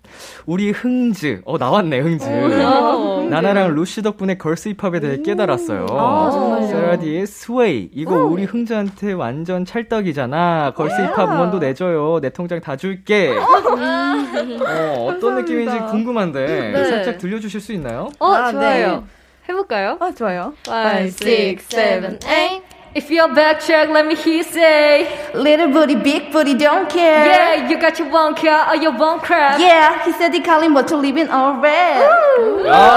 우리 0.46 0.70
흥즈, 0.70 1.42
어, 1.44 1.58
나왔네, 1.58 2.00
흥즈. 2.00 2.24
어, 2.26 3.26
나나랑 3.28 3.74
루시 3.74 4.00
덕분에 4.02 4.38
걸스 4.38 4.70
힙합에 4.70 5.00
대해 5.00 5.18
깨달았어요. 5.22 5.84
아, 5.90 6.30
정말요? 6.30 6.66
세라디의 6.68 7.26
스웨이. 7.26 7.90
이거 7.92 8.16
우리 8.24 8.44
흥즈한테 8.44 9.12
완전 9.12 9.66
찰떡이잖아. 9.66 10.72
걸스 10.74 10.94
힙합 10.96 11.30
음원도 11.30 11.58
내줘요. 11.58 12.20
내 12.22 12.30
통장 12.30 12.60
다 12.62 12.76
줄게. 12.76 13.34
어, 13.36 15.06
어떤 15.08 15.34
느낌인지 15.36 15.78
궁금한데, 15.90 16.72
네. 16.72 16.84
살짝 16.84 17.18
들려주실 17.18 17.60
수 17.60 17.74
있나요? 17.74 18.08
어, 18.18 18.32
아, 18.32 18.50
좋아요. 18.50 18.90
네. 18.90 19.02
해볼까요? 19.47 19.97
아 19.99 20.11
좋아요. 20.11 20.53
Five, 20.65 21.11
six, 21.13 21.65
seven, 21.69 22.19
eight. 22.27 22.63
If 22.95 23.11
you're 23.11 23.33
back 23.35 23.59
check, 23.61 23.89
let 23.89 24.05
me 24.07 24.15
hear 24.15 24.37
you 24.37 24.43
say. 24.43 25.07
Little 25.35 25.69
booty, 25.69 25.95
big 25.95 26.31
booty, 26.31 26.55
don't 26.55 26.89
care. 26.89 27.25
Yeah, 27.25 27.69
you 27.69 27.79
got 27.79 27.99
your 27.99 28.09
one 28.09 28.33
car 28.33 28.67
or 28.69 28.75
your 28.77 28.97
one 28.97 29.19
crap. 29.19 29.59
Yeah, 29.59 30.03
he 30.05 30.11
said 30.13 30.33
he 30.33 30.41
calling 30.41 30.73
but 30.73 30.87
to 30.87 30.97
live 30.97 31.15
in 31.17 31.29
all 31.29 31.61
red. 31.61 32.01
어, 32.65 32.89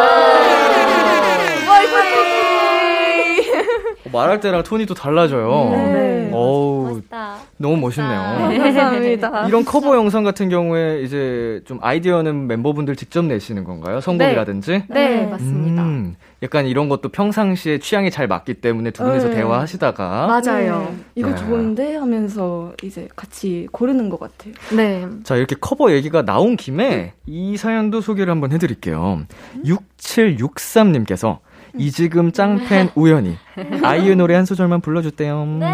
말할 4.12 4.40
때랑 4.40 4.64
톤이 4.64 4.86
또 4.86 4.94
달라져요. 4.94 5.70
네. 5.94 6.30
어우, 6.32 6.90
멋있다. 6.90 7.38
너무 7.58 7.78
멋있네요. 7.78 8.20
감사합니다. 8.58 9.48
이런 9.48 9.66
커버 9.66 9.96
영상 9.96 10.24
같은 10.24 10.50
경우에 10.50 11.02
이제 11.02 11.62
좀 11.66 11.80
아이디어는 11.82 12.48
멤버분들 12.48 12.96
직접 12.96 13.26
내시는 13.26 13.64
건가요? 13.64 14.02
성곡이라든지? 14.02 14.84
네, 14.90 15.26
맞습니다. 15.26 15.84
음, 15.84 16.16
약간 16.44 16.66
이런 16.68 16.90
것도 16.90 17.10
평상시에 17.10 17.80
취향이 17.80 18.12
잘 18.12 18.28
맞기 18.28 18.56
때문에 18.56 18.92
두 18.92 19.04
분이서 19.04 19.30
네. 19.30 19.36
대화하시다가 19.36 20.28
맞아요. 20.28 20.94
이거 21.16 21.30
네. 21.30 21.36
좋은데 21.36 21.96
하면서 21.96 22.74
이제 22.84 23.08
같이 23.16 23.68
고르는 23.72 24.10
것 24.10 24.20
같아요. 24.20 24.54
네. 24.76 25.08
자, 25.24 25.36
이렇게 25.36 25.56
커버 25.60 25.92
얘기가 25.92 26.24
나온 26.24 26.56
김에 26.56 27.14
이 27.26 27.58
사연도 27.58 28.02
소개를 28.02 28.32
한번 28.32 28.52
해드릴게요. 28.52 29.24
6763님께서 29.66 31.40
이지금 31.78 32.32
짱팬 32.32 32.90
우연히 32.96 33.38
아이유 33.84 34.16
노래 34.16 34.36
한 34.36 34.46
소절만 34.46 34.82
불러줬대요. 34.82 35.46
네. 35.60 35.66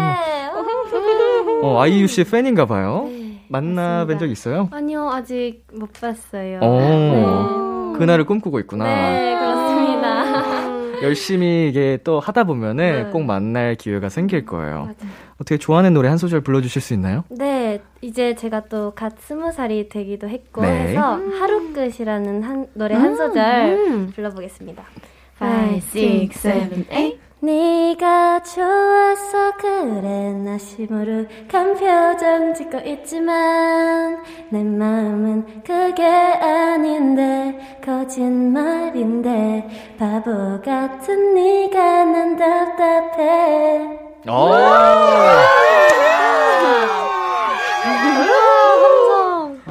어, 1.62 1.80
아이유 1.80 2.06
씨 2.06 2.24
팬인가 2.24 2.66
봐요. 2.66 3.06
네, 3.08 3.40
만나 3.48 4.04
뵌 4.06 4.18
적 4.18 4.26
있어요? 4.30 4.68
아니요, 4.70 5.08
아직 5.10 5.64
못 5.72 5.90
봤어요. 5.94 6.58
어, 6.62 7.94
그날을 7.98 8.24
꿈꾸고 8.26 8.58
있구나. 8.60 8.84
네, 8.84 9.34
그렇습니다. 9.38 10.44
열심히 11.02 11.68
이게 11.68 11.98
또 12.04 12.20
하다 12.20 12.44
보면은 12.44 13.04
네. 13.04 13.10
꼭 13.10 13.24
만날 13.24 13.74
기회가 13.76 14.08
생길 14.08 14.44
거예요. 14.46 14.80
맞아요. 14.82 14.94
어떻게 15.36 15.56
좋아하는 15.58 15.92
노래 15.94 16.08
한 16.08 16.18
소절 16.18 16.42
불러주실 16.42 16.80
수 16.82 16.94
있나요? 16.94 17.24
네, 17.30 17.80
이제 18.02 18.34
제가 18.34 18.64
또 18.68 18.92
갓 18.94 19.18
스무 19.18 19.50
살이 19.50 19.88
되기도 19.88 20.28
했고 20.28 20.62
네. 20.62 20.68
해서 20.88 21.18
하루 21.40 21.72
끝이라는 21.72 22.42
한, 22.42 22.66
노래 22.74 22.94
한 22.94 23.16
소절 23.16 24.08
불러보겠습니다. 24.14 24.82
Five, 25.38 25.82
six, 25.90 26.38
seven, 26.38 26.86
eight. 26.90 27.18
네가 27.40 28.42
좋아서 28.42 29.52
그래. 29.58 30.32
나 30.32 30.56
시무룩한 30.56 31.74
표정 31.74 32.54
짓고 32.54 32.78
있지만 32.88 34.22
내 34.48 34.62
마음은 34.62 35.62
그게 35.62 36.04
아닌데 36.06 37.78
거짓말인데. 37.84 39.68
바보 39.98 40.62
같은 40.62 41.34
네가 41.34 42.04
난 42.04 42.36
답답해 42.36 43.98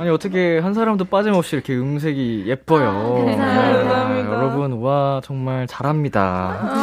아니 0.04 0.12
어떻게 0.12 0.60
한 0.60 0.74
사람도 0.74 1.06
빠짐없이 1.06 1.56
이렇게 1.56 1.74
음색이 1.78 2.44
예뻐요. 2.46 3.24
감사합니다. 3.26 4.10
네, 4.10 4.20
여러분 4.26 4.74
와 4.82 5.22
정말 5.24 5.66
잘합니다. 5.66 6.74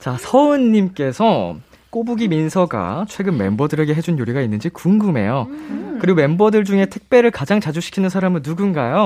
자 0.00 0.16
서은님께서 0.18 1.54
꼬부기 1.90 2.26
민서가 2.26 3.04
최근 3.08 3.38
멤버들에게 3.38 3.94
해준 3.94 4.18
요리가 4.18 4.40
있는지 4.40 4.70
궁금해요. 4.70 5.46
그리고 6.00 6.16
멤버들 6.16 6.64
중에 6.64 6.86
택배를 6.86 7.30
가장 7.30 7.60
자주 7.60 7.80
시키는 7.80 8.08
사람은 8.08 8.40
누군가요? 8.44 8.96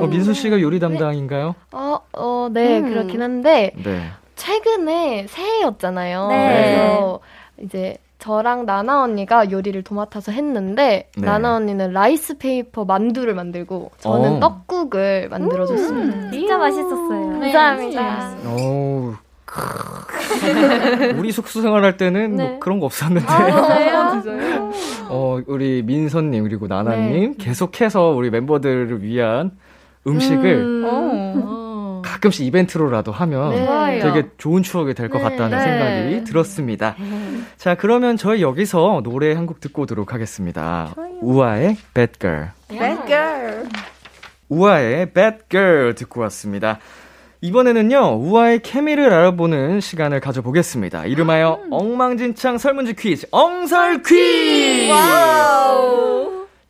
어, 0.00 0.06
민서 0.08 0.32
씨가 0.32 0.60
요리 0.60 0.78
담당인가요? 0.78 1.56
어, 1.72 1.98
어, 2.12 2.48
네, 2.52 2.78
음. 2.78 2.88
그렇긴 2.90 3.22
한데, 3.22 3.72
네. 3.82 4.08
최근에 4.36 5.26
새해였잖아요. 5.28 6.28
네. 6.28 6.46
그래서 6.46 7.20
이제 7.62 7.96
저랑 8.22 8.66
나나 8.66 9.02
언니가 9.02 9.50
요리를 9.50 9.82
도맡아서 9.82 10.30
했는데, 10.30 11.10
네. 11.16 11.26
나나 11.26 11.56
언니는 11.56 11.92
라이스 11.92 12.38
페이퍼 12.38 12.84
만두를 12.84 13.34
만들고, 13.34 13.90
저는 13.98 14.34
어. 14.34 14.40
떡국을 14.40 15.28
만들어줬습니다. 15.28 16.30
진짜 16.30 16.56
맛있었어요. 16.56 17.40
감사합니다. 17.40 18.36
오. 18.46 19.14
우리 21.18 21.32
숙소 21.32 21.60
생활할 21.62 21.96
때는 21.96 22.36
뭐 22.36 22.44
네. 22.44 22.58
그런 22.60 22.78
거 22.78 22.86
없었는데. 22.86 23.26
진짜요? 24.22 24.70
어, 25.08 25.40
우리 25.48 25.82
민선님 25.82 26.44
그리고 26.44 26.68
나나님 26.68 27.34
계속해서 27.36 28.10
우리 28.10 28.30
멤버들을 28.30 29.02
위한 29.02 29.50
음식을 30.06 30.84
어. 30.86 32.02
가끔씩 32.04 32.46
이벤트로라도 32.46 33.10
하면 33.12 33.50
네. 33.50 33.98
되게 34.00 34.28
좋은 34.38 34.62
추억이 34.62 34.94
될것 34.94 35.20
네. 35.20 35.28
같다는 35.28 35.58
네. 35.58 35.64
생각이 35.64 36.24
들었습니다. 36.24 36.94
자, 37.56 37.74
그러면 37.74 38.16
저희 38.16 38.42
여기서 38.42 39.00
노래 39.04 39.32
한 39.34 39.46
곡 39.46 39.60
듣고 39.60 39.82
오도록 39.82 40.12
하겠습니다. 40.14 40.94
우아의 41.20 41.76
Bad 41.94 42.12
Girl. 42.20 42.48
Bad 42.68 43.00
girl. 43.06 43.68
우아의 44.48 45.12
Bad 45.12 45.38
Girl 45.50 45.94
듣고 45.94 46.20
왔습니다. 46.22 46.78
이번에는요, 47.40 48.18
우아의 48.20 48.60
케미를 48.60 49.12
알아보는 49.12 49.80
시간을 49.80 50.20
가져보겠습니다. 50.20 51.06
이름하여 51.06 51.62
엉망진창 51.70 52.58
설문지 52.58 52.94
퀴즈, 52.94 53.26
엉설 53.32 54.02
퀴즈! 54.02 54.92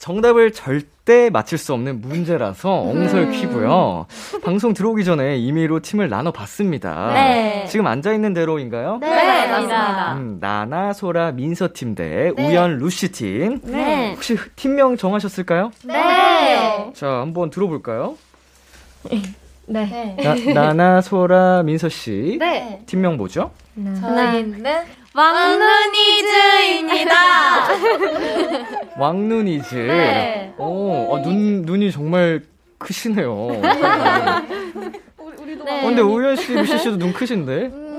정답을 0.06 0.50
절대 0.50 1.30
맞힐 1.30 1.56
수 1.58 1.72
없는 1.74 2.00
문제라서 2.00 2.72
엉설 2.72 3.30
퀴고요. 3.30 4.06
방송 4.42 4.74
들어오기 4.74 5.04
전에 5.04 5.36
임의로 5.38 5.78
팀을 5.78 6.08
나눠봤습니다. 6.08 7.12
네. 7.14 7.66
지금 7.68 7.86
앉아있는 7.86 8.34
대로인가요? 8.34 8.98
네, 9.00 9.46
맞습니다. 9.48 10.14
음, 10.14 10.38
나나, 10.40 10.92
소라, 10.92 11.30
민서 11.30 11.68
팀 11.72 11.94
대 11.94 12.32
우연, 12.36 12.78
루시 12.78 13.12
팀. 13.12 13.60
네. 13.62 14.10
혹시 14.14 14.36
팀명 14.56 14.96
정하셨을까요? 14.96 15.70
네. 15.84 16.90
자, 16.94 17.06
한번 17.08 17.50
들어볼까요? 17.50 18.16
네. 19.66 20.16
나, 20.20 20.34
나나, 20.52 21.00
소라, 21.00 21.62
민서 21.62 21.88
씨. 21.88 22.38
네. 22.40 22.80
팀명 22.86 23.16
뭐죠? 23.16 23.52
저희는 23.76 24.64
왕눈이즈입니다. 25.14 27.14
왕눈이즈. 28.98 29.74
네. 29.74 30.54
오, 30.58 31.14
어, 31.14 31.22
눈, 31.22 31.62
눈이 31.62 31.90
정말 31.92 32.42
크시네요. 32.78 33.32
어, 33.58 33.60
네. 35.64 35.82
근데 35.82 36.02
우연 36.02 36.36
씨, 36.36 36.54
루시 36.54 36.78
씨도 36.78 36.98
눈 36.98 37.12
크신데? 37.12 37.91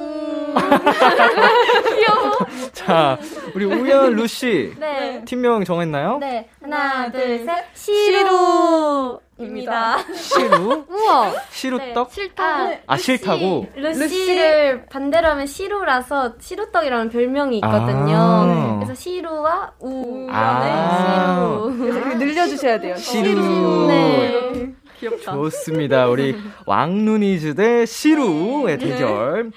자, 2.74 3.18
우리 3.56 3.66
우연 3.66 4.16
루씨. 4.16 4.74
네. 4.80 5.22
팀명 5.26 5.64
정했나요? 5.64 6.18
네. 6.20 6.48
하나, 6.62 7.12
둘, 7.12 7.46
셋. 7.46 7.66
시루 7.74 9.20
입니다. 9.40 9.98
시루? 10.14 10.86
우와. 10.90 11.32
시루떡? 11.52 12.12
싫다. 12.12 12.70
아, 12.86 12.98
싫다고? 12.98 13.68
루시를 13.76 14.86
반대로 14.90 15.30
하면 15.30 15.46
시루라서 15.46 16.34
시루떡이라는 16.40 17.10
별명이 17.10 17.58
있거든요. 17.58 18.16
아. 18.16 18.76
그래서 18.80 18.94
시루와 18.94 19.72
우연의 19.80 20.30
아. 20.32 21.60
시루. 21.70 21.78
그래서 21.78 22.00
늘려주셔야 22.18 22.80
돼요. 22.80 22.96
시루. 22.98 23.88
네. 23.88 24.74
좋습니다. 25.22 26.08
우리 26.08 26.36
왕눈이즈 26.66 27.56
대 27.56 27.86
시루의 27.86 28.78
대결. 28.78 29.52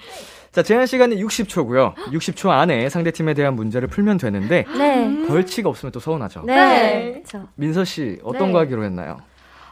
자, 0.57 0.63
제한 0.63 0.87
시간은 0.87 1.17
60초고요. 1.17 1.93
60초 1.93 2.49
안에 2.49 2.89
상대팀에 2.89 3.35
대한 3.35 3.53
문제를 3.55 3.87
풀면 3.87 4.17
되는데 4.17 4.65
네. 4.75 5.27
벌칙 5.27 5.67
없으면 5.67 5.91
또 5.91 5.99
서운하죠. 5.99 6.41
네. 6.47 7.21
그쵸. 7.23 7.47
민서 7.53 7.83
씨 7.83 8.17
어떤 8.23 8.47
네. 8.47 8.53
거 8.53 8.59
하기로 8.61 8.83
했나요? 8.83 9.19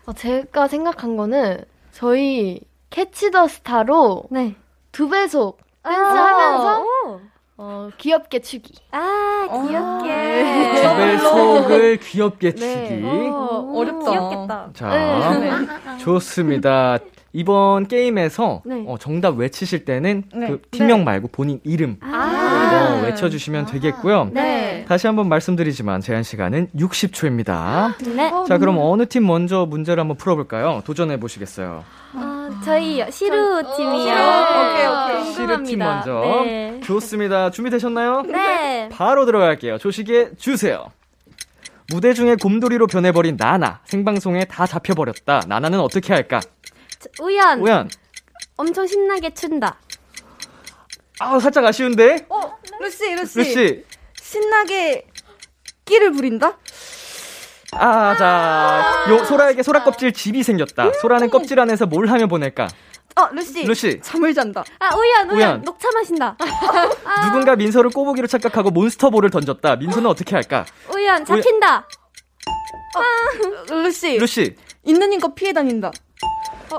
어, 0.06 0.14
제가 0.14 0.68
생각한 0.68 1.18
거는 1.18 1.66
저희 1.92 2.60
Catch 2.92 3.32
the 3.32 3.48
Star로 3.48 4.26
네. 4.30 4.54
두 4.92 5.10
배속 5.10 5.58
댄스 5.84 5.98
하면서 5.98 6.84
오. 6.84 7.20
어, 7.58 7.90
귀엽게 7.98 8.42
추기. 8.42 8.76
아, 8.92 9.48
두 9.52 9.68
귀엽게. 9.68 10.08
배속을 10.98 11.98
귀엽게 11.98 12.52
네. 12.52 12.88
추기. 12.90 13.04
어, 13.08 13.74
어렵다. 13.76 14.12
귀엽겠다. 14.12 14.70
자, 14.74 15.98
좋습니다. 15.98 17.00
이번 17.40 17.90
게임에서 17.90 18.62
네. 18.64 18.86
어, 18.88 18.96
정답 18.98 19.38
외치실 19.38 19.84
때는 19.84 20.24
네. 20.34 20.48
그 20.48 20.62
팀명 20.72 21.04
말고 21.04 21.28
본인 21.34 21.60
이름 21.66 21.98
아. 22.00 22.96
어, 23.02 23.04
외쳐주시면 23.04 23.66
되겠고요. 23.66 24.30
네. 24.32 24.86
다시 24.88 25.06
한번 25.08 25.28
말씀드리지만 25.28 26.00
제한 26.00 26.24
시간은 26.24 26.70
60초입니다. 26.74 27.94
네. 28.16 28.32
자, 28.48 28.58
그럼 28.58 28.78
어느 28.80 29.06
팀 29.08 29.28
먼저 29.28 29.66
문제를 29.66 30.00
한번 30.00 30.16
풀어볼까요? 30.16 30.82
도전해 30.86 31.20
보시겠어요? 31.20 31.84
어, 32.14 32.50
저희 32.64 33.04
시루 33.12 33.64
팀이요. 33.76 34.14
오케이, 34.14 34.88
오케이. 34.88 35.34
시르 35.34 35.64
팀. 35.64 35.80
먼저. 35.80 36.42
네. 36.46 36.80
좋습니다. 36.86 37.52
준비되셨나요? 37.52 38.22
네. 38.22 38.88
바로 38.94 39.26
들어갈게요. 39.26 39.78
조식에 39.78 40.30
주세요. 40.38 40.86
무대 41.92 42.14
중에 42.14 42.36
곰돌이로 42.36 42.88
변해버린 42.88 43.36
나나. 43.38 43.82
생방송에 43.86 44.46
다 44.46 44.66
잡혀버렸다. 44.66 45.44
나나는 45.48 45.80
어떻게 45.80 46.14
할까? 46.14 46.40
저, 47.14 47.24
우연. 47.24 47.60
우연. 47.62 47.90
엄청 48.58 48.88
신나게 48.88 49.34
춘다. 49.34 49.78
아, 51.20 51.40
살짝 51.40 51.66
아쉬운데? 51.66 52.26
어, 52.30 52.58
루시, 52.80 53.16
루시. 53.16 53.38
루씨. 53.40 53.86
신나게 54.22 55.08
끼를 55.86 56.12
부린다? 56.12 56.58
아, 57.74 58.16
자. 58.18 59.06
요, 59.10 59.24
소라에게 59.26 59.64
소라 59.64 59.84
껍질 59.84 60.12
집이 60.14 60.44
생겼다. 60.44 60.92
소라는 61.02 61.30
껍질 61.30 61.60
안에서 61.60 61.86
뭘 61.86 62.08
하며 62.08 62.28
보낼까? 62.28 62.68
어, 63.18 63.28
루시. 63.32 63.64
루시. 63.66 64.00
잠을 64.02 64.34
잔다. 64.34 64.64
아, 64.80 64.96
우연, 64.96 65.30
우연. 65.30 65.38
우연. 65.38 65.62
녹차 65.62 65.90
마신다. 65.92 66.38
누군가 67.26 67.56
민서를 67.56 67.90
꼬부기로 67.92 68.28
착각하고 68.28 68.72
몬스터볼을 68.72 69.30
던졌다. 69.30 69.76
민서는 69.78 70.10
어떻게 70.10 70.36
할까? 70.36 70.66
우연, 70.94 71.24
잡힌다. 71.24 71.88
루시. 73.70 74.18
루씨. 74.18 74.56
있는 74.84 75.14
힘껏 75.14 75.34
피해 75.34 75.54
다닌다. 75.54 75.92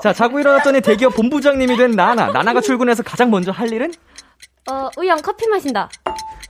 자, 0.01 0.13
자고 0.13 0.39
일어났더니 0.39 0.81
대기업 0.81 1.15
본부장님이 1.15 1.77
된 1.77 1.91
나나. 1.91 2.27
나나가 2.31 2.61
출근해서 2.61 3.03
가장 3.03 3.29
먼저 3.31 3.51
할 3.51 3.71
일은? 3.71 3.91
어, 4.69 4.89
우연, 4.97 5.21
커피 5.21 5.47
마신다. 5.47 5.89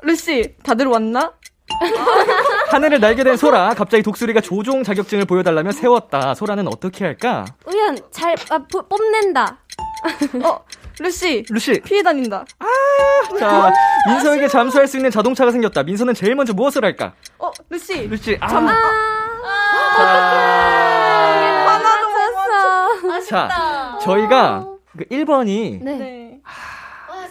루시, 0.02 0.56
다들 0.64 0.88
왔나? 0.88 1.34
하늘을 2.72 3.00
날게 3.00 3.24
된 3.24 3.38
소라. 3.38 3.74
갑자기 3.76 4.02
독수리가 4.04 4.42
조종 4.42 4.84
자격증을 4.84 5.26
보여달라며 5.26 5.72
세웠다. 5.72 6.34
소라는 6.34 6.68
어떻게 6.68 7.06
할까? 7.06 7.46
우연, 7.66 7.98
잘, 8.12 8.36
아, 8.50 8.60
보- 8.60 8.88
뽐낸다. 8.88 9.60
어, 10.44 10.60
루시. 11.00 11.46
루시. 11.50 11.82
피해 11.82 12.02
다닌다. 12.02 12.46
자, 13.40 13.72
민서에게 14.08 14.48
잠수할 14.48 14.88
수 14.88 14.98
있는 14.98 15.12
자동차가 15.12 15.52
생겼다. 15.52 15.84
민서는 15.84 16.14
제일 16.14 16.36
먼저 16.36 16.54
무엇을 16.54 16.84
할까? 16.84 17.14
어, 17.38 17.52
루시. 17.70 18.08
루시. 18.08 18.38
아. 18.40 18.48
잠, 18.48 18.68
하나도 18.68 18.88
못 18.88 19.44
맞췄어. 20.04 20.87
자, 23.28 23.98
저희가 24.02 24.68
그 24.98 25.04
1번이 25.06 25.84
네. 25.84 25.96
네. 25.98 26.40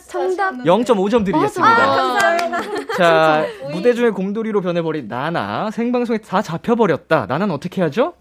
정답. 0.08 0.52
0.5점 0.54 1.24
드리겠습니다. 1.24 1.74
감사합니다. 1.76 2.94
자, 2.96 3.44
무대 3.70 3.92
중에 3.92 4.10
곰돌이로 4.10 4.60
변해버린 4.60 5.08
나나. 5.08 5.70
생방송에 5.70 6.18
다 6.18 6.42
잡혀버렸다. 6.42 7.26
나는 7.26 7.50
어떻게 7.50 7.82
하죠? 7.82 8.14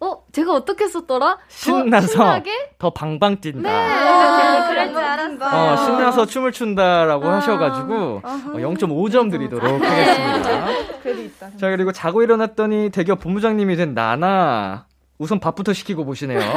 어, 0.00 0.24
제가 0.32 0.54
어떻게 0.54 0.88
썼더라? 0.88 1.36
더 1.36 1.40
신나서 1.48 2.06
신나게? 2.06 2.50
더 2.78 2.88
방방 2.90 3.40
뛴다. 3.42 3.68
아, 3.70 4.68
그럴 4.68 4.88
줄 4.88 4.98
알았어. 4.98 5.72
어, 5.72 5.76
신나서 5.76 6.26
춤을 6.26 6.52
춘다라고 6.52 7.28
하셔가지고 7.28 8.22
어, 8.24 8.52
0.5점 8.54 9.30
드리도록 9.30 9.82
하겠습니다. 9.82 10.66
그래도 11.02 11.22
있다. 11.22 11.50
자 11.58 11.68
그리고 11.70 11.92
자고 11.92 12.22
일어났더니 12.22 12.88
대기업 12.90 13.20
본부장님이 13.20 13.76
된 13.76 13.92
나나 13.94 14.86
우선 15.20 15.38
밥부터 15.38 15.72
시키고 15.74 16.04
보시네요. 16.06 16.40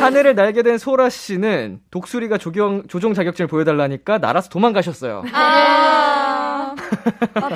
하늘을 0.00 0.34
날게 0.34 0.62
된 0.62 0.76
소라 0.76 1.08
씨는 1.08 1.80
독수리가 1.90 2.36
조경, 2.36 2.82
조종 2.88 3.14
자격증을 3.14 3.48
보여달라니까 3.48 4.18
날아서 4.18 4.50
도망가셨어요. 4.50 5.24
아, 5.32 6.74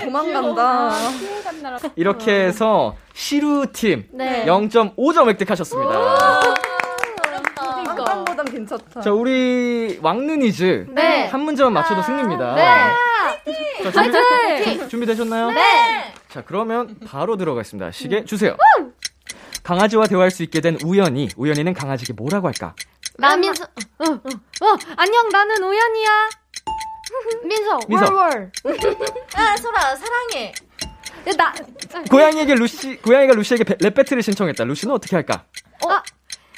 도망간다. 0.03 0.93
이렇게 1.95 2.33
해서 2.33 2.97
시루 3.13 3.67
팀 3.71 4.07
네. 4.13 4.47
0.5점 4.47 5.29
획득하셨습니다. 5.29 6.41
깜깜보단 7.55 8.47
괜찮다. 8.47 9.03
자 9.03 9.13
우리 9.13 9.99
왕눈이즈 10.01 10.87
네. 10.89 11.27
한 11.27 11.43
문제만 11.43 11.75
맞춰도 11.75 12.01
승리입니다. 12.01 12.55
네. 12.55 13.91
자, 13.91 14.03
준비, 14.03 14.89
준비되셨나요? 14.89 15.51
네. 15.51 16.15
자, 16.33 16.43
그러면 16.43 16.99
바로 17.07 17.37
들어가겠습니다. 17.37 17.91
시계 17.91 18.25
주세요. 18.25 18.57
강아지와 19.63 20.07
대화할 20.07 20.31
수 20.31 20.43
있게 20.43 20.61
된 20.61 20.79
우연이. 20.85 21.29
우연이는 21.37 21.75
강아지에게 21.75 22.15
뭐라고 22.15 22.49
할까? 22.49 22.75
나 23.19 23.37
민서, 23.37 23.65
어, 23.65 23.69
안녕, 24.97 25.29
나는 25.29 25.63
우연이야. 25.63 26.29
민서, 27.45 27.79
민서. 27.87 28.05
월월. 28.07 28.51
아, 29.37 29.57
소라, 29.59 29.95
사랑해. 29.97 30.55
야, 31.29 31.33
나, 31.37 31.53
고양이에게 32.11 32.55
루시, 32.55 32.97
고양이가 32.97 33.35
루시에게 33.35 33.65
배- 33.65 33.77
랩 33.79 33.95
배틀을 33.95 34.23
신청했다. 34.23 34.65
루시는 34.65 34.95
어떻게 34.95 35.15
할까? 35.17 35.45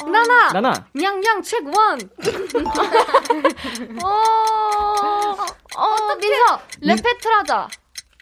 나나. 0.07 0.53
나나. 0.53 0.87
냥냥 0.93 1.43
최고원. 1.43 1.99
어, 4.05 5.35
어, 5.77 6.16
민서, 6.16 6.61
랩 6.81 7.03
배틀 7.03 7.33
하자. 7.33 7.68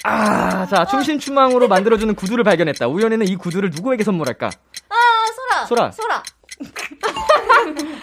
아, 0.05 0.67
자, 0.67 0.85
춤신춤왕으로 0.87 1.69
만들어주는 1.69 2.15
구두를 2.15 2.45
발견했다. 2.45 2.89
우연이는 2.89 3.29
이 3.29 3.37
구두를 3.37 3.71
누구에게 3.71 4.03
선물할까? 4.05 4.47
아, 4.49 4.95
소라. 5.35 5.67
소라. 5.67 5.93
소라. 5.93 6.23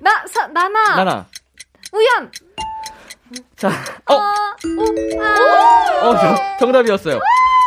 나, 0.00 0.24
사, 0.26 0.46
나나. 0.48 0.96
나나. 0.96 1.26
우연. 1.92 2.30
자, 3.56 3.68
어, 4.06 4.14
어, 6.02 6.16
저, 6.16 6.36
정답이었어요. 6.60 7.20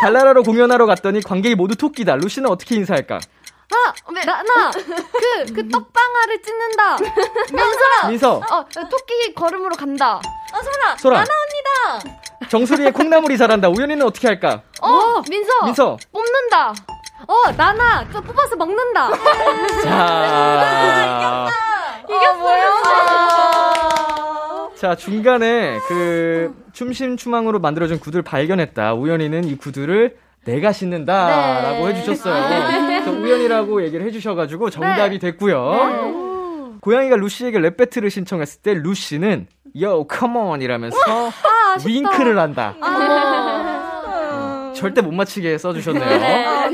달나라로 0.03 0.43
공연하러 0.43 0.85
갔더니 0.85 1.21
관객이 1.21 1.55
모두 1.55 1.75
토끼다. 1.75 2.15
루시는 2.15 2.49
어떻게 2.49 2.75
인사할까? 2.75 3.15
아, 3.17 3.93
나나. 4.25 4.71
그, 4.71 5.53
그 5.53 5.69
떡방아를 5.69 6.41
찢는다. 6.41 6.97
민서, 8.07 8.37
어, 8.37 8.65
토끼 8.89 9.33
걸음으로 9.33 9.75
간다. 9.75 10.21
아, 10.53 10.61
소라. 10.61 10.97
소라. 10.97 11.19
나나 11.19 11.31
언니다. 11.93 12.20
정수리에 12.49 12.91
콩나물이 12.91 13.37
자란다. 13.37 13.69
우연이는 13.69 14.05
어떻게 14.05 14.27
할까? 14.27 14.61
어, 14.81 15.21
민서, 15.29 15.49
민서. 15.65 15.97
뽑는다. 16.11 16.73
어, 17.27 17.51
나나. 17.55 18.07
또 18.11 18.21
뽑아서 18.21 18.55
먹는다. 18.55 19.09
자. 19.83 21.47
이게 22.09 22.31
뭐야? 22.39 22.71
자, 24.75 24.95
중간에 24.95 25.77
그 25.87 26.53
춤심 26.73 27.15
추망으로 27.15 27.59
만들어준 27.59 27.99
구두를 27.99 28.23
발견했다. 28.23 28.95
우연이는 28.95 29.43
이 29.43 29.55
구두를 29.55 30.17
내가 30.43 30.71
신는다 30.71 31.61
라고 31.61 31.87
해주셨어요. 31.89 32.87
그래서 32.87 33.11
우연이라고 33.11 33.83
얘기를 33.83 34.03
해주셔가지고 34.07 34.71
정답이 34.71 35.19
됐고요. 35.19 36.79
고양이가 36.81 37.15
루시에게 37.15 37.59
랩 37.59 37.77
배틀을 37.77 38.09
신청했을 38.09 38.63
때 38.63 38.73
루시는 38.73 39.45
Yo, 39.75 40.05
come 40.09 40.37
on 40.37 40.61
이라면서 40.61 40.97
윙크를 41.85 42.37
한다. 42.37 42.75
어, 42.81 44.73
절대 44.75 45.01
못 45.01 45.13
맞히게 45.13 45.57
써주셨네요. 45.57 46.71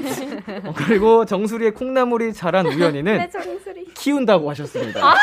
어, 0.65 0.73
그리고 0.75 1.25
정수리에 1.25 1.71
콩나물이 1.71 2.33
자란 2.33 2.65
우연이는 2.65 3.29
키운다고 3.95 4.49
하셨습니다. 4.51 5.13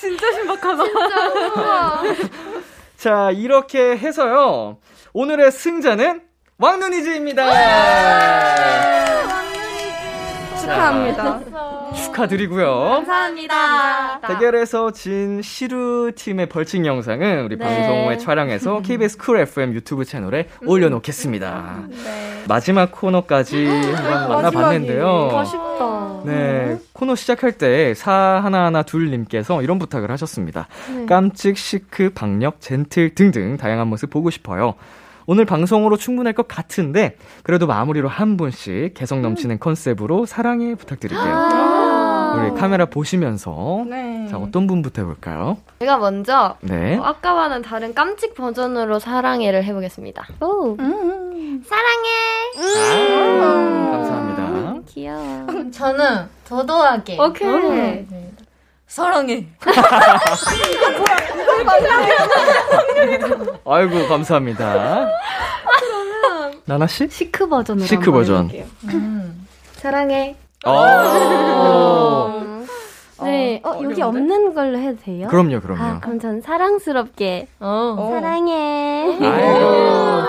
진짜 0.00 0.32
신박하다. 0.32 0.82
자, 2.96 3.30
이렇게 3.32 3.96
해서요. 3.96 4.78
오늘의 5.12 5.52
승자는 5.52 6.22
왕눈이즈입니다. 6.58 7.44
축하합니다. 10.60 11.40
축하드리고요. 11.92 12.66
감사합니다. 13.04 14.20
대결에서 14.20 14.90
진 14.92 15.42
시루 15.42 16.12
팀의 16.14 16.48
벌칙 16.48 16.84
영상은 16.86 17.44
우리 17.44 17.56
네. 17.56 17.64
방송 17.64 18.06
후에 18.06 18.18
촬영해서 18.18 18.80
KBS 18.82 19.18
쿨 19.18 19.38
FM 19.40 19.74
유튜브 19.74 20.04
채널에 20.04 20.48
올려놓겠습니다. 20.66 21.82
마지막 22.48 22.92
코너까지 22.92 23.66
한번 23.66 24.28
만나봤는데요. 24.28 25.30
아쉽다. 25.32 26.22
네, 26.24 26.78
코너 26.92 27.14
시작할 27.14 27.52
때 27.52 27.94
사 27.94 28.12
하나하나 28.12 28.82
둘님께서 28.82 29.62
이런 29.62 29.78
부탁을 29.78 30.10
하셨습니다. 30.10 30.68
깜찍, 31.06 31.56
시크, 31.58 32.10
박력, 32.14 32.60
젠틀 32.60 33.14
등등 33.14 33.56
다양한 33.56 33.88
모습 33.88 34.10
보고 34.10 34.30
싶어요. 34.30 34.74
오늘 35.26 35.44
방송으로 35.46 35.96
충분할 35.96 36.32
것 36.34 36.48
같은데 36.48 37.16
그래도 37.44 37.66
마무리로 37.66 38.08
한 38.08 38.36
분씩 38.36 38.92
개성 38.94 39.22
넘치는 39.22 39.58
컨셉으로 39.58 40.26
사랑해 40.26 40.74
부탁드릴게요. 40.74 41.73
우리 42.34 42.54
카메라 42.58 42.84
보시면서 42.86 43.84
네. 43.88 44.26
자 44.30 44.38
어떤 44.38 44.66
분부터 44.66 45.02
해볼까요? 45.02 45.58
제가 45.80 45.98
먼저 45.98 46.56
네. 46.60 46.96
어, 46.96 47.02
아까와는 47.04 47.62
다른 47.62 47.94
깜찍 47.94 48.34
버전으로 48.34 48.98
사랑해를 48.98 49.62
해보겠습니다. 49.64 50.26
오, 50.40 50.76
사랑해. 50.76 52.10
아, 52.56 53.90
감사합니다. 53.92 54.74
귀여워. 54.88 55.46
저는 55.72 56.28
도도하게. 56.48 57.18
오케이. 57.20 57.48
네. 57.48 58.06
사랑해. 58.86 59.46
아이고 63.66 64.08
감사합니다. 64.08 65.08
나나 66.66 66.86
씨? 66.86 67.08
시크 67.08 67.48
버전으로 67.48 67.86
시크 67.86 68.02
한번 68.04 68.14
버전. 68.20 68.50
해볼게요. 68.50 68.66
사랑해. 69.76 70.36
어. 70.66 72.42
네. 73.22 73.60
어, 73.64 73.80
여기 73.82 74.02
없는 74.02 74.54
걸로 74.54 74.78
해도 74.78 74.98
돼요? 75.02 75.28
그럼요, 75.28 75.60
그럼요. 75.60 75.82
아, 75.82 76.00
그럼 76.00 76.18
전 76.20 76.40
사랑스럽게. 76.40 77.48
어. 77.60 78.10
사랑해. 78.12 79.18
아이고. 79.20 80.22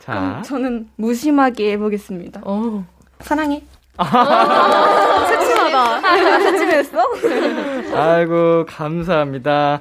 자, 0.00 0.42
저는 0.44 0.88
무심하게 0.96 1.72
해보겠습니다. 1.72 2.40
어. 2.44 2.84
사랑해. 3.20 3.62
아이고 7.94 8.64
감사합니다. 8.66 9.78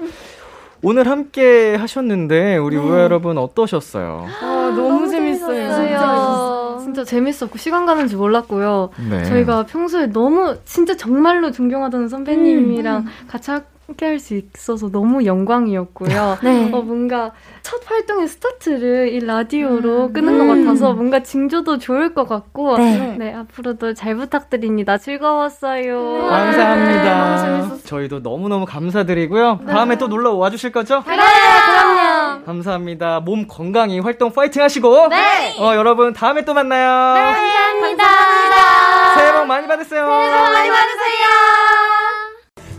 오늘 0.84 1.07
함께 1.07 1.75
하셨는데 1.75 2.57
우리 2.57 2.75
우아 2.75 3.01
여러분 3.01 3.38
어떠셨어요? 3.38 4.25
아, 4.41 4.73
너무 4.75 5.07
재밌어요. 5.07 5.73
진짜, 5.73 6.30
진짜 6.93 7.05
재밌었고 7.05 7.57
시간 7.57 7.85
가는 7.85 8.07
줄 8.09 8.17
몰랐고요. 8.17 8.89
네. 9.09 9.23
저희가 9.23 9.63
평소에 9.65 10.07
너무 10.07 10.57
진짜 10.65 10.97
정말로 10.97 11.51
존경하던 11.51 12.09
선배님이랑 12.09 13.05
같이 13.29 13.49
함께 13.51 14.05
할 14.05 14.19
수 14.19 14.35
있어서 14.35 14.89
너무 14.89 15.25
영광이었고요. 15.25 16.37
네. 16.43 16.69
어, 16.73 16.81
뭔가 16.81 17.31
첫 17.61 17.81
활동의 17.89 18.27
스타트를 18.27 19.07
이 19.13 19.19
라디오로 19.25 20.11
끄는 20.13 20.37
것 20.37 20.47
같아서 20.47 20.93
뭔가 20.93 21.23
징조도 21.23 21.77
좋을 21.77 22.13
것 22.13 22.27
같고 22.27 22.77
네. 22.77 23.15
네, 23.17 23.33
앞으로도 23.33 23.93
잘 23.93 24.15
부탁드립니다. 24.15 24.97
즐거웠어요. 24.97 26.27
감사합니다. 26.29 27.77
저희도 27.85 28.19
너무너무 28.19 28.65
감사드리고요. 28.65 29.61
다음에 29.65 29.97
또 29.97 30.07
놀러 30.07 30.33
와 30.33 30.49
주실 30.49 30.71
거죠? 30.73 31.03
네, 31.07 31.15
그럼요. 31.15 32.20
감사합니다. 32.45 33.19
몸 33.21 33.47
건강히 33.47 33.99
활동 33.99 34.31
파이팅 34.31 34.61
하시고. 34.63 35.07
네. 35.09 35.55
어, 35.59 35.75
여러분 35.75 36.13
다음에 36.13 36.43
또 36.43 36.53
만나요. 36.53 37.13
감사합니다. 37.15 38.05
새해 39.15 39.33
복 39.33 39.45
많이 39.45 39.67
받으세요. 39.67 40.05
많이 40.07 40.69
받으세요. 40.69 41.21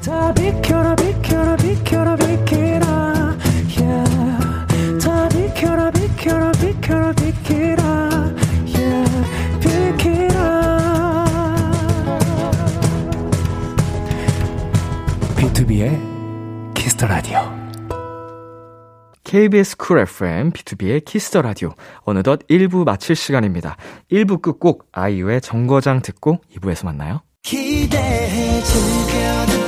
다 0.04 0.34
비켜라 0.34 0.96
비켜라 0.96 1.56
비켜라 1.56 2.16
비켜라 2.16 3.36
yeah. 3.78 4.98
다 5.00 5.28
비켜라 5.28 5.90
비켜라 5.92 6.50
비켜라 6.52 7.12
비켜라 7.12 7.84
yeah. 8.74 9.06
비켜라 9.60 10.42
B2B의 15.36 16.74
키스터 16.74 17.06
라디오 17.06 17.51
KBS 19.32 19.78
Cool 19.78 19.98
FM, 20.00 20.50
B2B의 20.50 21.06
키스터 21.06 21.40
라디오. 21.40 21.70
어느덧 22.02 22.46
1부 22.48 22.84
마칠 22.84 23.16
시간입니다. 23.16 23.78
1부 24.10 24.42
끝곡 24.42 24.88
아이유의 24.92 25.40
정거장 25.40 26.02
듣고 26.02 26.42
2부에서 26.54 26.84
만나요. 26.84 27.22
기대해 27.42 28.60
즐겨 28.60 29.61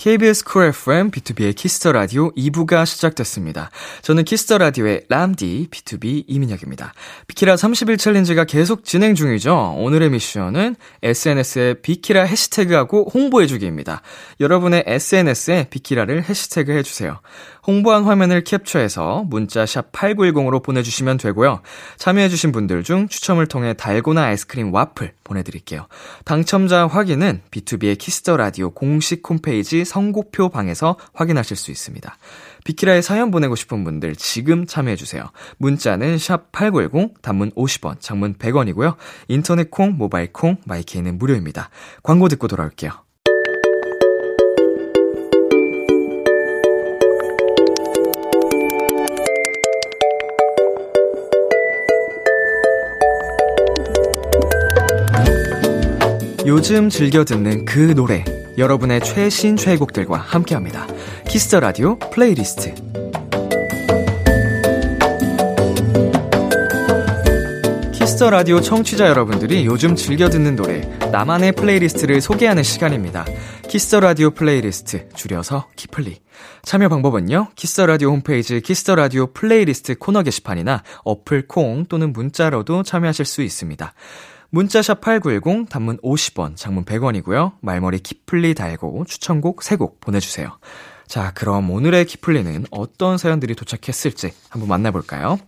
KBS 0.00 0.44
Cool 0.44 0.64
FM, 0.64 1.10
B2B의 1.10 1.54
키스터 1.54 1.92
라디오 1.92 2.32
2부가 2.32 2.86
시작됐습니다. 2.86 3.70
저는 4.00 4.24
Kiss 4.24 4.42
the 4.42 4.56
Radio의 4.56 5.04
람디, 5.10 5.68
BTOB 5.70 6.24
이민혁입니다. 6.26 6.94
비키라 7.26 7.56
30일 7.56 7.98
챌린지가 7.98 8.44
계속 8.44 8.86
진행 8.86 9.14
중이죠. 9.14 9.74
오늘의 9.76 10.08
미션은 10.08 10.76
SNS에 11.02 11.74
비키라 11.82 12.22
해시태그하고 12.22 13.10
홍보해주기입니다. 13.12 14.00
여러분의 14.40 14.84
SNS에 14.86 15.66
비키라를 15.68 16.24
해시태그 16.24 16.72
해주세요. 16.72 17.20
홍보한 17.70 18.02
화면을 18.02 18.42
캡처해서 18.42 19.24
문자 19.28 19.64
샵 19.64 19.92
8910으로 19.92 20.60
보내주시면 20.60 21.18
되고요. 21.18 21.60
참여해주신 21.98 22.50
분들 22.50 22.82
중 22.82 23.06
추첨을 23.06 23.46
통해 23.46 23.74
달고나 23.74 24.24
아이스크림 24.24 24.74
와플 24.74 25.12
보내드릴게요. 25.22 25.86
당첨자 26.24 26.88
확인은 26.88 27.42
B2B의 27.52 27.96
키스터 27.96 28.36
라디오 28.36 28.70
공식 28.70 29.22
홈페이지 29.28 29.84
선곡표 29.84 30.48
방에서 30.48 30.96
확인하실 31.12 31.56
수 31.56 31.70
있습니다. 31.70 32.16
비키라에 32.64 33.02
사연 33.02 33.30
보내고 33.30 33.54
싶은 33.54 33.84
분들 33.84 34.16
지금 34.16 34.66
참여해주세요. 34.66 35.30
문자는 35.58 36.18
샵 36.18 36.50
8910, 36.50 37.22
단문 37.22 37.52
50원, 37.52 38.00
장문 38.00 38.34
100원이고요. 38.34 38.96
인터넷 39.28 39.70
콩, 39.70 39.96
모바일 39.96 40.32
콩, 40.32 40.56
My 40.66 40.81
K는 40.81 41.18
무료입니다. 41.18 41.70
광고 42.02 42.28
듣고 42.28 42.48
돌아올게요. 42.48 43.09
요즘 56.46 56.88
즐겨 56.88 57.22
듣는 57.22 57.66
그 57.66 57.94
노래 57.94 58.24
여러분의 58.56 59.00
최신 59.02 59.56
최애곡들과 59.56 60.16
함께합니다. 60.16 60.86
Kiss 61.28 61.46
the 61.46 61.60
Radio 61.60 61.98
플레이리스트. 61.98 62.74
Kiss 67.92 68.14
the 68.14 68.30
Radio 68.30 68.60
청취자 68.60 69.06
여러분들이 69.06 69.66
요즘 69.66 69.94
즐겨 69.94 70.30
듣는 70.30 70.56
노래 70.56 70.80
나만의 71.12 71.52
플레이리스트를 71.52 72.22
소개하는 72.22 72.62
시간입니다. 72.62 73.26
Kiss 73.68 73.86
the 73.86 74.00
Radio 74.00 74.30
플레이리스트 74.30 75.10
줄여서 75.10 75.68
키플리. 75.76 76.20
참여 76.62 76.88
방법은요. 76.88 77.48
Kiss 77.54 77.71
the 77.71 77.84
Radio 77.84 78.10
홈페이지 78.12 78.62
Kiss 78.62 78.80
the 78.80 78.94
Radio 78.94 79.26
플레이리스트 79.26 79.96
코너 79.98 80.22
게시판이나 80.22 80.82
어플 81.04 81.48
콩 81.48 81.84
또는 81.86 82.14
문자로도 82.14 82.82
참여하실 82.82 83.26
수 83.26 83.42
있습니다. 83.42 83.92
문자샵 84.50 85.00
8910 85.00 85.68
단문 85.68 85.98
50원, 85.98 86.56
장문 86.56 86.84
100원이고요. 86.84 87.52
말머리 87.60 88.00
키플리 88.00 88.54
달고 88.54 89.04
추천곡 89.06 89.60
3곡 89.60 90.00
보내주세요. 90.00 90.58
자, 91.06 91.32
그럼 91.34 91.70
오늘의 91.70 92.04
키플리는 92.04 92.66
어떤 92.70 93.16
사연들이 93.16 93.54
도착했을지 93.54 94.32
한번 94.48 94.68
만나볼까요? 94.68 95.38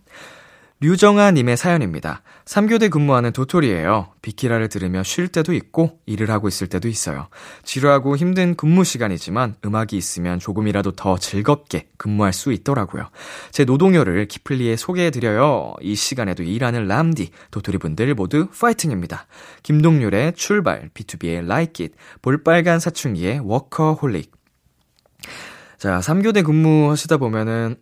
류정아님의 0.79 1.57
사연입니다. 1.57 2.21
3교대 2.45 2.89
근무하는 2.89 3.31
도토리예요. 3.31 4.09
비키라를 4.21 4.67
들으며 4.67 5.03
쉴 5.03 5.27
때도 5.29 5.53
있고 5.53 5.99
일을 6.05 6.29
하고 6.29 6.47
있을 6.47 6.67
때도 6.67 6.87
있어요. 6.87 7.27
지루하고 7.63 8.17
힘든 8.17 8.55
근무 8.55 8.83
시간이지만 8.83 9.55
음악이 9.63 9.95
있으면 9.95 10.39
조금이라도 10.39 10.91
더 10.91 11.17
즐겁게 11.17 11.87
근무할 11.97 12.33
수 12.33 12.51
있더라고요. 12.51 13.09
제 13.51 13.63
노동요를 13.63 14.27
키플리에 14.27 14.75
소개해드려요. 14.75 15.75
이 15.81 15.95
시간에도 15.95 16.43
일하는 16.43 16.87
람디, 16.87 17.29
도토리분들 17.51 18.13
모두 18.13 18.47
파이팅입니다. 18.47 19.25
김동률의 19.63 20.33
출발, 20.33 20.89
B2B의 20.93 21.45
Like 21.45 21.85
It, 21.85 21.95
볼빨간 22.21 22.79
사춘기의 22.79 23.39
워커홀릭. 23.43 24.31
자, 25.77 25.99
3교대 25.99 26.45
근무하시다 26.45 27.17
보면은 27.17 27.77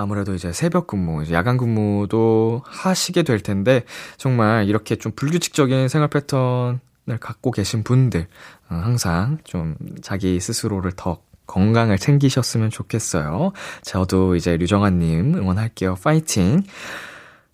아무래도 0.00 0.32
이제 0.32 0.52
새벽 0.52 0.86
근무, 0.86 1.24
야간 1.32 1.56
근무도 1.56 2.62
하시게 2.64 3.24
될 3.24 3.40
텐데, 3.40 3.82
정말 4.16 4.68
이렇게 4.68 4.94
좀 4.94 5.10
불규칙적인 5.10 5.88
생활 5.88 6.08
패턴을 6.08 6.78
갖고 7.18 7.50
계신 7.50 7.82
분들, 7.82 8.28
어, 8.70 8.74
항상 8.76 9.38
좀 9.42 9.74
자기 10.00 10.38
스스로를 10.38 10.92
더 10.94 11.18
건강을 11.48 11.98
챙기셨으면 11.98 12.70
좋겠어요. 12.70 13.50
저도 13.82 14.36
이제 14.36 14.56
류정아님 14.56 15.34
응원할게요. 15.34 15.96
파이팅! 15.96 16.62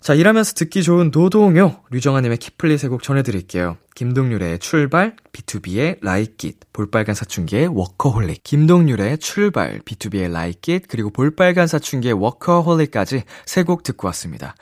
자, 0.05 0.13
일하면서 0.13 0.53
듣기 0.53 0.83
좋은 0.83 1.09
노동요. 1.09 1.81
류정아님의 1.89 2.37
키플리 2.37 2.77
세곡 2.77 3.01
전해드릴게요. 3.01 3.77
김동률의 3.95 4.59
출발, 4.59 5.15
BTOB의 5.33 5.97
Like 6.03 6.47
It, 6.47 6.59
볼빨간 6.73 7.15
사춘기의 7.15 7.69
워커홀릭. 7.69 8.43
김동률의 8.43 9.17
출발, 9.17 9.79
BTOB의 9.79 10.25
Like 10.25 10.75
It, 10.75 10.87
그리고 10.89 11.09
볼빨간 11.09 11.65
사춘기의 11.65 12.13
워커홀릭까지 12.13 13.23
세 13.47 13.63
곡 13.63 13.81
듣고 13.81 14.05
왔습니다. 14.09 14.53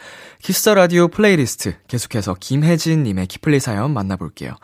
Kiss 0.41 0.61
the 0.61 0.75
Radio 0.75 1.09
플레이리스트 1.09 1.75
계속해서 1.89 2.37
김혜진님의 2.39 3.27
키플리 3.27 3.59
사연 3.59 3.93
만나볼게요. 3.93 4.55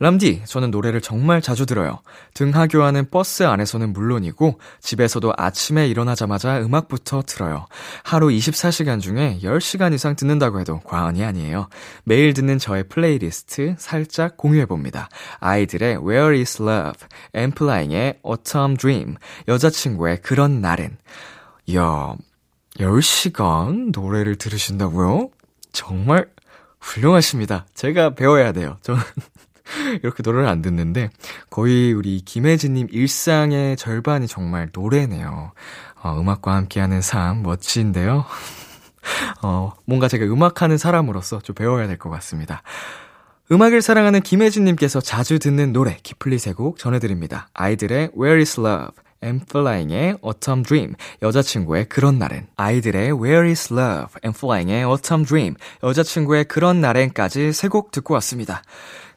람디, 0.00 0.44
저는 0.46 0.70
노래를 0.70 1.02
정말 1.02 1.42
자주 1.42 1.66
들어요. 1.66 2.00
등하교하는 2.32 3.10
버스 3.10 3.42
안에서는 3.42 3.92
물론이고, 3.92 4.58
집에서도 4.80 5.34
아침에 5.36 5.88
일어나자마자 5.88 6.58
음악부터 6.62 7.22
들어요. 7.26 7.66
하루 8.02 8.28
24시간 8.28 9.00
중에 9.00 9.38
10시간 9.42 9.92
이상 9.92 10.16
듣는다고 10.16 10.58
해도 10.58 10.80
과언이 10.80 11.22
아니에요. 11.22 11.68
매일 12.04 12.32
듣는 12.32 12.58
저의 12.58 12.84
플레이리스트 12.88 13.74
살짝 13.78 14.38
공유해봅니다. 14.38 15.10
아이들의 15.38 15.98
Where 15.98 16.40
is 16.40 16.62
Love, 16.62 17.06
엔플라잉의 17.34 18.20
Autumn 18.26 18.78
Dream, 18.78 19.16
여자친구의 19.48 20.22
그런 20.22 20.62
날엔. 20.62 20.96
이야, 21.66 22.14
10시간 22.78 23.92
노래를 23.92 24.36
들으신다고요? 24.36 25.28
정말 25.72 26.26
훌륭하십니다. 26.80 27.66
제가 27.74 28.14
배워야 28.14 28.52
돼요. 28.52 28.78
저는 28.80 29.02
이렇게 30.02 30.22
노래를 30.24 30.48
안 30.48 30.62
듣는데 30.62 31.10
거의 31.50 31.92
우리 31.92 32.20
김혜진님 32.20 32.88
일상의 32.90 33.76
절반이 33.76 34.26
정말 34.28 34.70
노래네요. 34.72 35.52
어, 36.02 36.20
음악과 36.20 36.54
함께하는 36.54 37.00
삶 37.02 37.42
멋진데요. 37.42 38.24
어, 39.42 39.72
뭔가 39.84 40.08
제가 40.08 40.24
음악하는 40.26 40.78
사람으로서 40.78 41.40
좀 41.40 41.54
배워야 41.54 41.86
될 41.86 41.98
것 41.98 42.10
같습니다. 42.10 42.62
음악을 43.52 43.82
사랑하는 43.82 44.20
김혜진님께서 44.20 45.00
자주 45.00 45.38
듣는 45.38 45.72
노래 45.72 45.96
키플리 46.02 46.38
세곡 46.38 46.78
전해드립니다. 46.78 47.48
아이들의 47.52 48.10
Where 48.16 48.38
is 48.40 48.60
Love, 48.60 48.90
엠플라잉의 49.22 50.18
Autumn 50.24 50.62
Dream, 50.62 50.94
여자친구의 51.20 51.88
그런 51.88 52.18
날엔. 52.18 52.46
아이들의 52.56 53.12
Where 53.12 53.48
is 53.48 53.72
Love, 53.72 54.06
엠플라잉의 54.22 54.84
Autumn 54.84 55.26
Dream, 55.26 55.54
여자친구의 55.82 56.44
그런 56.44 56.80
날엔까지 56.80 57.52
세 57.52 57.68
곡 57.68 57.90
듣고 57.90 58.14
왔습니다. 58.14 58.62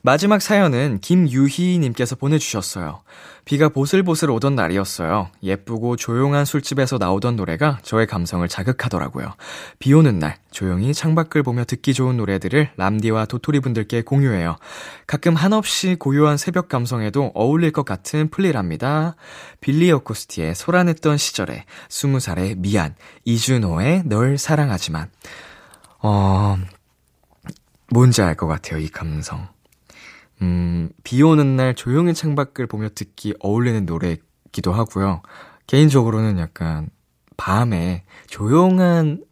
마지막 0.06 0.42
사연은 0.42 1.00
김유희님께서 1.00 2.18
보내주셨어요. 2.18 3.04
비가 3.46 3.70
보슬보슬 3.70 4.30
오던 4.32 4.54
날이었어요. 4.54 5.30
예쁘고 5.42 5.96
조용한 5.96 6.44
술집에서 6.44 6.98
나오던 6.98 7.38
노래가 7.38 7.80
저의 7.84 8.06
감성을 8.06 8.46
자극하더라고요. 8.46 9.34
비 9.80 9.94
오는 9.94 10.20
날, 10.20 10.36
조용히 10.52 10.94
창밖을 10.94 11.42
보며 11.44 11.64
듣기 11.64 11.94
좋은 11.94 12.18
노래들을 12.18 12.72
람디와 12.76 13.28
도토리 13.28 13.62
분들께 13.62 14.02
공유해요. 14.02 14.58
가끔 15.08 15.36
한없이 15.36 15.96
고요한 15.98 16.36
새벽 16.36 16.68
감성에도 16.68 17.32
어울릴 17.34 17.72
것 17.72 17.86
같은 17.86 18.30
플리랍니다. 18.30 19.16
빌리 19.62 19.90
어코스티의 19.90 20.54
소란했던 20.54 21.16
시절에, 21.16 21.64
스무 21.88 22.20
살의 22.20 22.56
미안, 22.58 22.94
이준호의 23.24 24.04
널 24.06 24.38
사랑하지만. 24.38 25.10
어, 26.00 26.58
뭔지 27.90 28.22
알 28.22 28.36
것 28.36 28.48
같아요, 28.48 28.80
이 28.80 28.90
감성. 28.90 29.53
음, 30.42 30.90
비 31.04 31.22
오는 31.22 31.56
날 31.56 31.76
조용히 31.76 32.14
창밖을 32.14 32.68
보며 32.68 32.90
듣기 32.94 33.36
어울리는 33.40 33.86
노래이기도 33.86 34.74
하고요. 34.74 35.22
개인적으로는 35.68 36.40
약간 36.40 36.90
밤에 37.38 38.04
조용한 38.28 39.24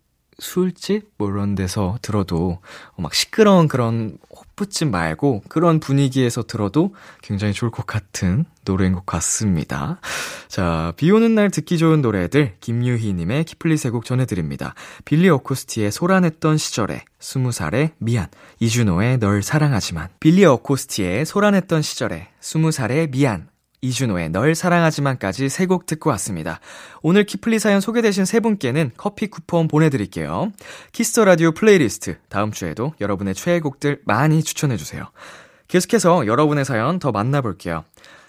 술집 0.42 1.12
뭐 1.18 1.30
이런 1.30 1.54
데서 1.54 2.00
들어도 2.02 2.60
막 2.98 3.14
시끄러운 3.14 3.68
그런 3.68 4.18
호프집 4.36 4.90
말고 4.90 5.44
그런 5.48 5.80
분위기에서 5.80 6.42
들어도 6.42 6.96
굉장히 7.22 7.54
좋을 7.54 7.72
것 7.72 7.86
같은 7.86 8.46
노래인 8.66 8.94
것 8.94 9.06
같습니다. 9.06 10.00
자, 10.48 10.94
비 10.98 11.12
오는 11.12 11.36
날 11.36 11.52
듣기 11.52 11.78
좋은 11.78 12.02
노래들 12.02 12.56
김유희님의 12.60 13.44
키플리 13.44 13.78
세곡 13.78 14.04
전해드립니다. 14.04 14.74
빌리 15.06 15.30
어코스티의 15.30 15.92
소란했던 15.92 16.58
시절에 16.58 17.06
스무 17.20 17.52
살의 17.52 17.92
미안 18.00 18.28
이준호의 18.60 19.20
널 19.20 19.44
사랑하지만 19.44 20.10
빌리 20.20 20.44
어코스티의 20.44 21.26
소란했던 21.26 21.84
시절에 21.84 22.30
스무 22.40 22.72
살의 22.72 23.12
미안 23.12 23.48
이준호의 23.82 24.30
널 24.30 24.54
사랑하지만까지 24.56 25.50
세 25.50 25.66
곡 25.66 25.86
듣고 25.86 26.10
왔습니다. 26.12 26.60
오늘 27.02 27.24
키플리 27.24 27.60
사연 27.60 27.82
소개되신 27.82 28.26
세 28.26 28.40
분께는 28.40 28.92
커피 28.98 29.28
쿠폰 29.28 29.68
보내드릴게요. 29.68 30.52
Kiss 30.92 31.11
the 31.11 31.26
Radio 31.26 31.52
플레이리스트 31.52 32.18
다음 32.30 32.52
주에도 32.52 32.94
여러분의 33.00 33.34
최애곡들 33.36 34.02
많이 34.06 34.44
추천해주세요. 34.44 35.04
계속해서 35.68 36.28
여러분의 36.28 36.66
사연 36.66 37.00
더 37.00 37.12
만나볼게요. 37.12 37.86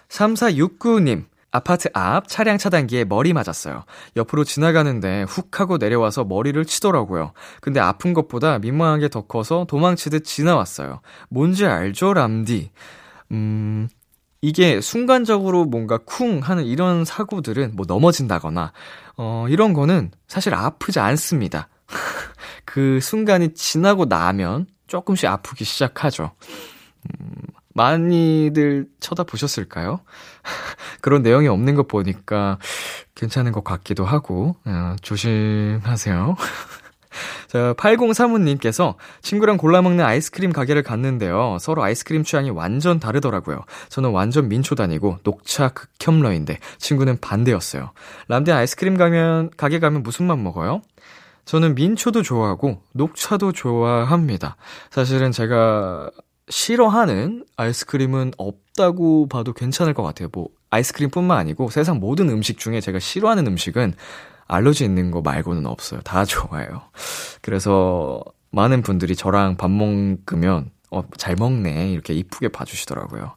3469님, 0.09 1.25
아파트 1.51 1.89
앞 1.93 2.27
차량 2.27 2.57
차단기에 2.57 3.03
머리 3.05 3.33
맞았어요. 3.33 3.83
옆으로 4.15 4.43
지나가는데 4.45 5.23
훅 5.27 5.59
하고 5.59 5.77
내려와서 5.77 6.23
머리를 6.23 6.63
치더라고요. 6.65 7.33
근데 7.61 7.79
아픈 7.79 8.13
것보다 8.13 8.57
민망한 8.59 8.99
게 9.01 9.07
더 9.09 9.21
커서 9.27 9.65
도망치듯 9.67 10.23
지나왔어요. 10.23 11.01
뭔지 11.29 11.65
알죠, 11.65 12.13
람디? 12.13 12.71
음, 13.31 13.89
이게 14.43 14.81
순간적으로 14.81 15.63
뭔가 15.63 15.97
쿵 15.97 16.39
하는 16.39 16.65
이런 16.65 17.05
사고들은 17.05 17.77
뭐 17.77 17.85
넘어진다거나, 17.87 18.73
어, 19.15 19.45
이런 19.47 19.71
거는 19.71 20.11
사실 20.27 20.53
아프지 20.53 20.99
않습니다. 20.99 21.69
그 22.65 22.99
순간이 23.01 23.53
지나고 23.53 24.03
나면 24.03 24.67
조금씩 24.87 25.29
아프기 25.29 25.63
시작하죠. 25.63 26.31
음, 27.05 27.31
많이들 27.73 28.89
쳐다보셨을까요? 28.99 30.01
그런 30.99 31.21
내용이 31.21 31.47
없는 31.47 31.75
것 31.75 31.87
보니까 31.87 32.59
괜찮은 33.15 33.53
것 33.53 33.63
같기도 33.63 34.03
하고, 34.03 34.57
어, 34.65 34.97
조심하세요. 35.01 36.35
자, 37.47 37.73
8035님께서 37.73 38.95
친구랑 39.21 39.57
골라 39.57 39.81
먹는 39.81 40.03
아이스크림 40.03 40.51
가게를 40.51 40.83
갔는데요. 40.83 41.57
서로 41.59 41.83
아이스크림 41.83 42.23
취향이 42.23 42.49
완전 42.49 42.99
다르더라고요. 42.99 43.61
저는 43.89 44.11
완전 44.11 44.49
민초단이고 44.49 45.19
녹차 45.23 45.69
극혐러인데 45.69 46.59
친구는 46.77 47.19
반대였어요. 47.21 47.91
람디 48.27 48.51
아이스크림 48.51 48.97
가면 48.97 49.51
가게 49.57 49.79
가면 49.79 50.03
무슨 50.03 50.27
맛 50.27 50.37
먹어요? 50.37 50.81
저는 51.45 51.75
민초도 51.75 52.21
좋아하고 52.21 52.81
녹차도 52.93 53.51
좋아합니다. 53.51 54.55
사실은 54.91 55.31
제가 55.31 56.09
싫어하는 56.49 57.45
아이스크림은 57.57 58.33
없다고 58.37 59.27
봐도 59.27 59.53
괜찮을 59.53 59.93
것 59.93 60.03
같아요. 60.03 60.29
뭐 60.31 60.47
아이스크림뿐만 60.69 61.37
아니고 61.37 61.69
세상 61.69 61.99
모든 61.99 62.29
음식 62.29 62.57
중에 62.57 62.81
제가 62.81 62.99
싫어하는 62.99 63.47
음식은 63.47 63.93
알러지 64.53 64.83
있는 64.85 65.11
거 65.11 65.21
말고는 65.21 65.65
없어요. 65.65 66.01
다 66.01 66.23
좋아요. 66.25 66.83
그래서 67.41 68.23
많은 68.51 68.81
분들이 68.81 69.15
저랑 69.15 69.57
밥 69.57 69.69
먹으면 69.71 70.71
어, 70.91 71.03
잘 71.17 71.35
먹네. 71.35 71.91
이렇게 71.91 72.13
이쁘게 72.13 72.49
봐주시더라고요. 72.49 73.35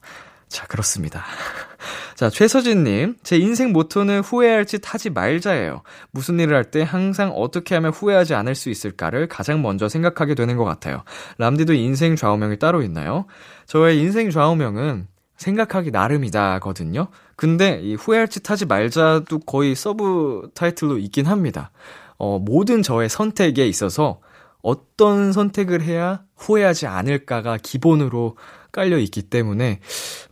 자, 0.48 0.66
그렇습니다. 0.66 1.24
자, 2.14 2.30
최서진님. 2.30 3.16
제 3.22 3.36
인생 3.36 3.72
모토는 3.72 4.20
후회할 4.20 4.64
짓 4.66 4.82
하지 4.84 5.10
말자예요. 5.10 5.82
무슨 6.12 6.38
일을 6.38 6.54
할 6.54 6.70
때 6.70 6.82
항상 6.82 7.32
어떻게 7.32 7.74
하면 7.74 7.92
후회하지 7.92 8.34
않을 8.34 8.54
수 8.54 8.70
있을까를 8.70 9.26
가장 9.28 9.62
먼저 9.62 9.88
생각하게 9.88 10.34
되는 10.34 10.56
것 10.56 10.64
같아요. 10.64 11.02
람디도 11.38 11.72
인생 11.74 12.14
좌우명이 12.14 12.58
따로 12.58 12.82
있나요? 12.82 13.26
저의 13.66 13.98
인생 14.00 14.30
좌우명은 14.30 15.08
생각하기 15.36 15.90
나름이다거든요. 15.90 17.08
근데 17.36 17.80
이 17.82 17.94
후회할 17.94 18.28
짓 18.28 18.50
하지 18.50 18.64
말자도 18.64 19.40
거의 19.40 19.74
서브 19.74 20.50
타이틀로 20.54 20.98
있긴 20.98 21.26
합니다. 21.26 21.70
어, 22.18 22.38
모든 22.38 22.82
저의 22.82 23.08
선택에 23.08 23.66
있어서 23.66 24.20
어떤 24.62 25.32
선택을 25.32 25.82
해야 25.82 26.22
후회하지 26.36 26.86
않을까가 26.86 27.58
기본으로 27.62 28.36
깔려 28.72 28.98
있기 28.98 29.22
때문에, 29.22 29.80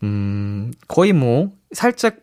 음, 0.03 0.73
거의 0.89 1.13
뭐, 1.13 1.53
살짝 1.73 2.17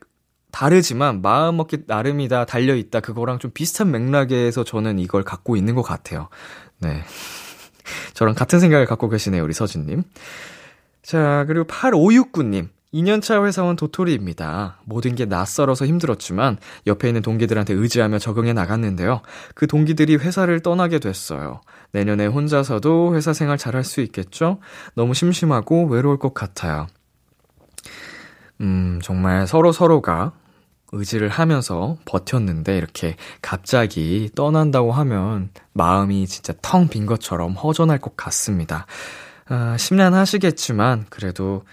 다르지만 0.51 1.21
마음 1.21 1.57
먹기 1.57 1.83
나름이다, 1.87 2.45
달려 2.45 2.75
있다, 2.75 2.99
그거랑 2.99 3.39
좀 3.39 3.51
비슷한 3.51 3.91
맥락에서 3.91 4.63
저는 4.63 4.99
이걸 4.99 5.23
갖고 5.23 5.55
있는 5.55 5.73
것 5.73 5.81
같아요. 5.83 6.27
네. 6.79 7.01
저랑 8.13 8.35
같은 8.35 8.59
생각을 8.59 8.85
갖고 8.85 9.09
계시네요, 9.09 9.43
우리 9.43 9.53
서진님. 9.53 10.03
자, 11.03 11.45
그리고 11.47 11.65
8569님. 11.65 12.69
2년차 12.93 13.45
회사원 13.45 13.77
도토리입니다. 13.77 14.79
모든 14.83 15.15
게 15.15 15.23
낯설어서 15.25 15.85
힘들었지만 15.85 16.57
옆에 16.87 17.07
있는 17.07 17.21
동기들한테 17.21 17.73
의지하며 17.73 18.19
적응해 18.19 18.51
나갔는데요. 18.51 19.21
그 19.55 19.65
동기들이 19.65 20.17
회사를 20.17 20.59
떠나게 20.59 20.99
됐어요. 20.99 21.61
내년에 21.93 22.25
혼자서도 22.25 23.15
회사 23.15 23.31
생활 23.31 23.57
잘할 23.57 23.85
수 23.85 24.01
있겠죠? 24.01 24.59
너무 24.93 25.13
심심하고 25.13 25.85
외로울 25.85 26.19
것 26.19 26.33
같아요. 26.33 26.87
음, 28.59 28.99
정말 29.01 29.47
서로 29.47 29.71
서로가 29.71 30.33
의지를 30.91 31.29
하면서 31.29 31.97
버텼는데 32.03 32.77
이렇게 32.77 33.15
갑자기 33.41 34.29
떠난다고 34.35 34.91
하면 34.91 35.49
마음이 35.71 36.27
진짜 36.27 36.53
텅 36.61 36.89
빈 36.89 37.05
것처럼 37.05 37.53
허전할 37.53 37.99
것 37.99 38.17
같습니다. 38.17 38.85
아, 39.51 39.75
심란하시겠지만 39.77 41.07
그래도 41.09 41.65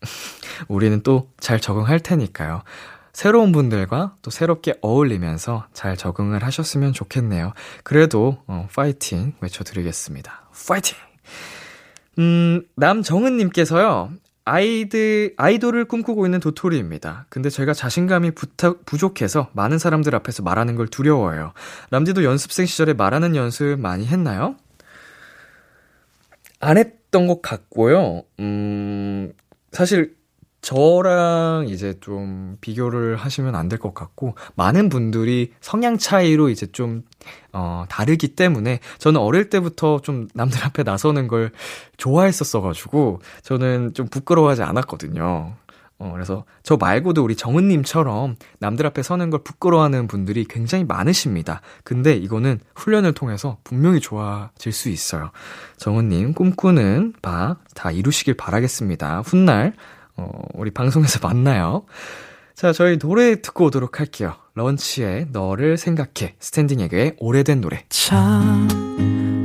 우리는 0.68 1.02
또 1.02 1.28
잘 1.40 1.60
적응할 1.60 2.00
테니까요. 2.00 2.62
새로운 3.12 3.52
분들과 3.52 4.16
또 4.22 4.30
새롭게 4.30 4.76
어울리면서 4.80 5.66
잘 5.74 5.96
적응을 5.96 6.42
하셨으면 6.42 6.92
좋겠네요. 6.94 7.52
그래도 7.84 8.38
어, 8.46 8.66
파이팅 8.74 9.34
외쳐드리겠습니다. 9.40 10.50
파이팅! 10.68 10.96
음, 12.18 12.62
남정은님께서요. 12.76 14.10
아이들, 14.46 15.34
아이돌을 15.36 15.84
꿈꾸고 15.84 16.24
있는 16.26 16.40
도토리입니다. 16.40 17.26
근데 17.28 17.50
제가 17.50 17.74
자신감이 17.74 18.30
부탁, 18.30 18.86
부족해서 18.86 19.50
많은 19.52 19.78
사람들 19.78 20.14
앞에서 20.14 20.42
말하는 20.42 20.76
걸 20.76 20.88
두려워해요. 20.88 21.52
람디도 21.90 22.24
연습생 22.24 22.64
시절에 22.64 22.94
말하는 22.94 23.36
연습 23.36 23.78
많이 23.78 24.06
했나요? 24.06 24.56
안 26.60 26.78
했 26.78 26.97
던 27.10 27.26
것 27.26 27.40
같고요. 27.42 28.22
음, 28.40 29.32
사실 29.72 30.16
저랑 30.60 31.66
이제 31.68 31.94
좀 32.00 32.56
비교를 32.60 33.16
하시면 33.16 33.54
안 33.54 33.68
될 33.68 33.78
것 33.78 33.94
같고, 33.94 34.34
많은 34.56 34.88
분들이 34.88 35.52
성향 35.60 35.96
차이로 35.98 36.48
이제 36.50 36.66
좀, 36.72 37.04
어, 37.52 37.84
다르기 37.88 38.28
때문에, 38.34 38.80
저는 38.98 39.20
어릴 39.20 39.50
때부터 39.50 40.00
좀 40.02 40.28
남들 40.34 40.64
앞에 40.64 40.82
나서는 40.82 41.28
걸 41.28 41.52
좋아했었어가지고, 41.96 43.20
저는 43.42 43.94
좀 43.94 44.08
부끄러워하지 44.08 44.62
않았거든요. 44.62 45.54
어, 46.00 46.10
그래서 46.12 46.44
저 46.62 46.76
말고도 46.76 47.24
우리 47.24 47.34
정은님처럼 47.34 48.36
남들 48.60 48.86
앞에 48.86 49.02
서는 49.02 49.30
걸 49.30 49.42
부끄러워하는 49.42 50.06
분들이 50.06 50.44
굉장히 50.44 50.84
많으십니다. 50.84 51.60
근데 51.82 52.14
이거는 52.14 52.60
훈련을 52.76 53.14
통해서 53.14 53.58
분명히 53.64 53.98
좋아질 54.00 54.72
수 54.72 54.88
있어요. 54.90 55.30
정은님, 55.76 56.34
꿈꾸는 56.34 57.14
바 57.20 57.56
다 57.74 57.90
이루시길 57.92 58.34
바라겠습니다. 58.34 59.22
훗날, 59.24 59.72
어, 60.16 60.28
우리 60.54 60.70
방송에서 60.72 61.20
만나요. 61.22 61.84
자, 62.54 62.72
저희 62.72 62.98
노래 62.98 63.40
듣고 63.40 63.66
오도록 63.66 64.00
할게요. 64.00 64.34
런치의 64.54 65.28
너를 65.30 65.76
생각해. 65.76 66.34
스탠딩 66.40 66.80
에그의 66.80 67.14
오래된 67.18 67.60
노래. 67.60 67.84
참 67.88 68.66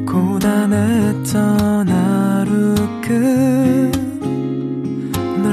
고단했던 0.07 1.87
하루 1.89 2.75
끝 3.01 4.12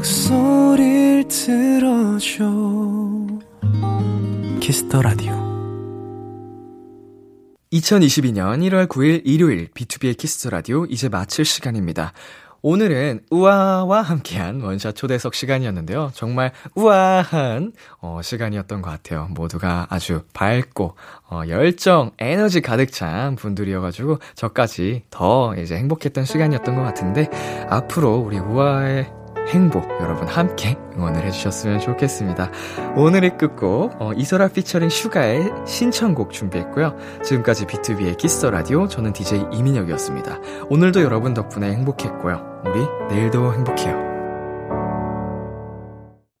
목소리를 0.00 1.28
들어줘 1.28 2.44
Kiss 4.60 4.84
the 4.84 5.02
Radio 5.02 5.34
2022년 7.70 8.60
1월 8.66 8.88
9일 8.88 9.20
일요일 9.26 9.68
B2B의 9.68 10.16
키스 10.16 10.48
라디오 10.48 10.86
이제 10.86 11.10
마칠 11.10 11.44
시간입니다. 11.44 12.14
오늘은 12.62 13.20
우아와 13.30 14.00
함께한 14.00 14.62
원샷 14.62 14.96
초대석 14.96 15.34
시간이었는데요. 15.34 16.12
정말 16.14 16.52
우아한 16.74 17.72
어, 18.00 18.20
시간이었던 18.22 18.80
것 18.80 18.90
같아요. 18.90 19.28
모두가 19.30 19.86
아주 19.90 20.22
밝고 20.32 20.96
어, 21.28 21.42
열정, 21.48 22.12
에너지 22.18 22.62
가득 22.62 22.90
찬 22.90 23.36
분들이어가지고 23.36 24.18
저까지 24.34 25.02
더 25.10 25.54
이제 25.56 25.76
행복했던 25.76 26.24
시간이었던 26.24 26.74
것 26.74 26.82
같은데 26.82 27.28
앞으로 27.68 28.16
우리 28.16 28.38
우아의 28.38 29.19
행복 29.48 29.88
여러분 30.00 30.28
함께 30.28 30.76
응원을 30.96 31.24
해주셨으면 31.24 31.80
좋겠습니다. 31.80 32.50
오늘의 32.96 33.36
끝곡 33.38 34.00
어, 34.00 34.12
이소라 34.14 34.48
피처링 34.48 34.88
슈가의 34.88 35.50
신청곡 35.66 36.32
준비했고요. 36.32 36.96
지금까지 37.22 37.66
B2B의 37.66 38.16
키스터 38.16 38.50
라디오 38.50 38.86
저는 38.88 39.12
DJ 39.12 39.46
이민혁이었습니다. 39.52 40.38
오늘도 40.68 41.02
여러분 41.02 41.34
덕분에 41.34 41.72
행복했고요. 41.72 42.62
우리 42.66 43.14
내일도 43.14 43.52
행복해요. 43.52 44.09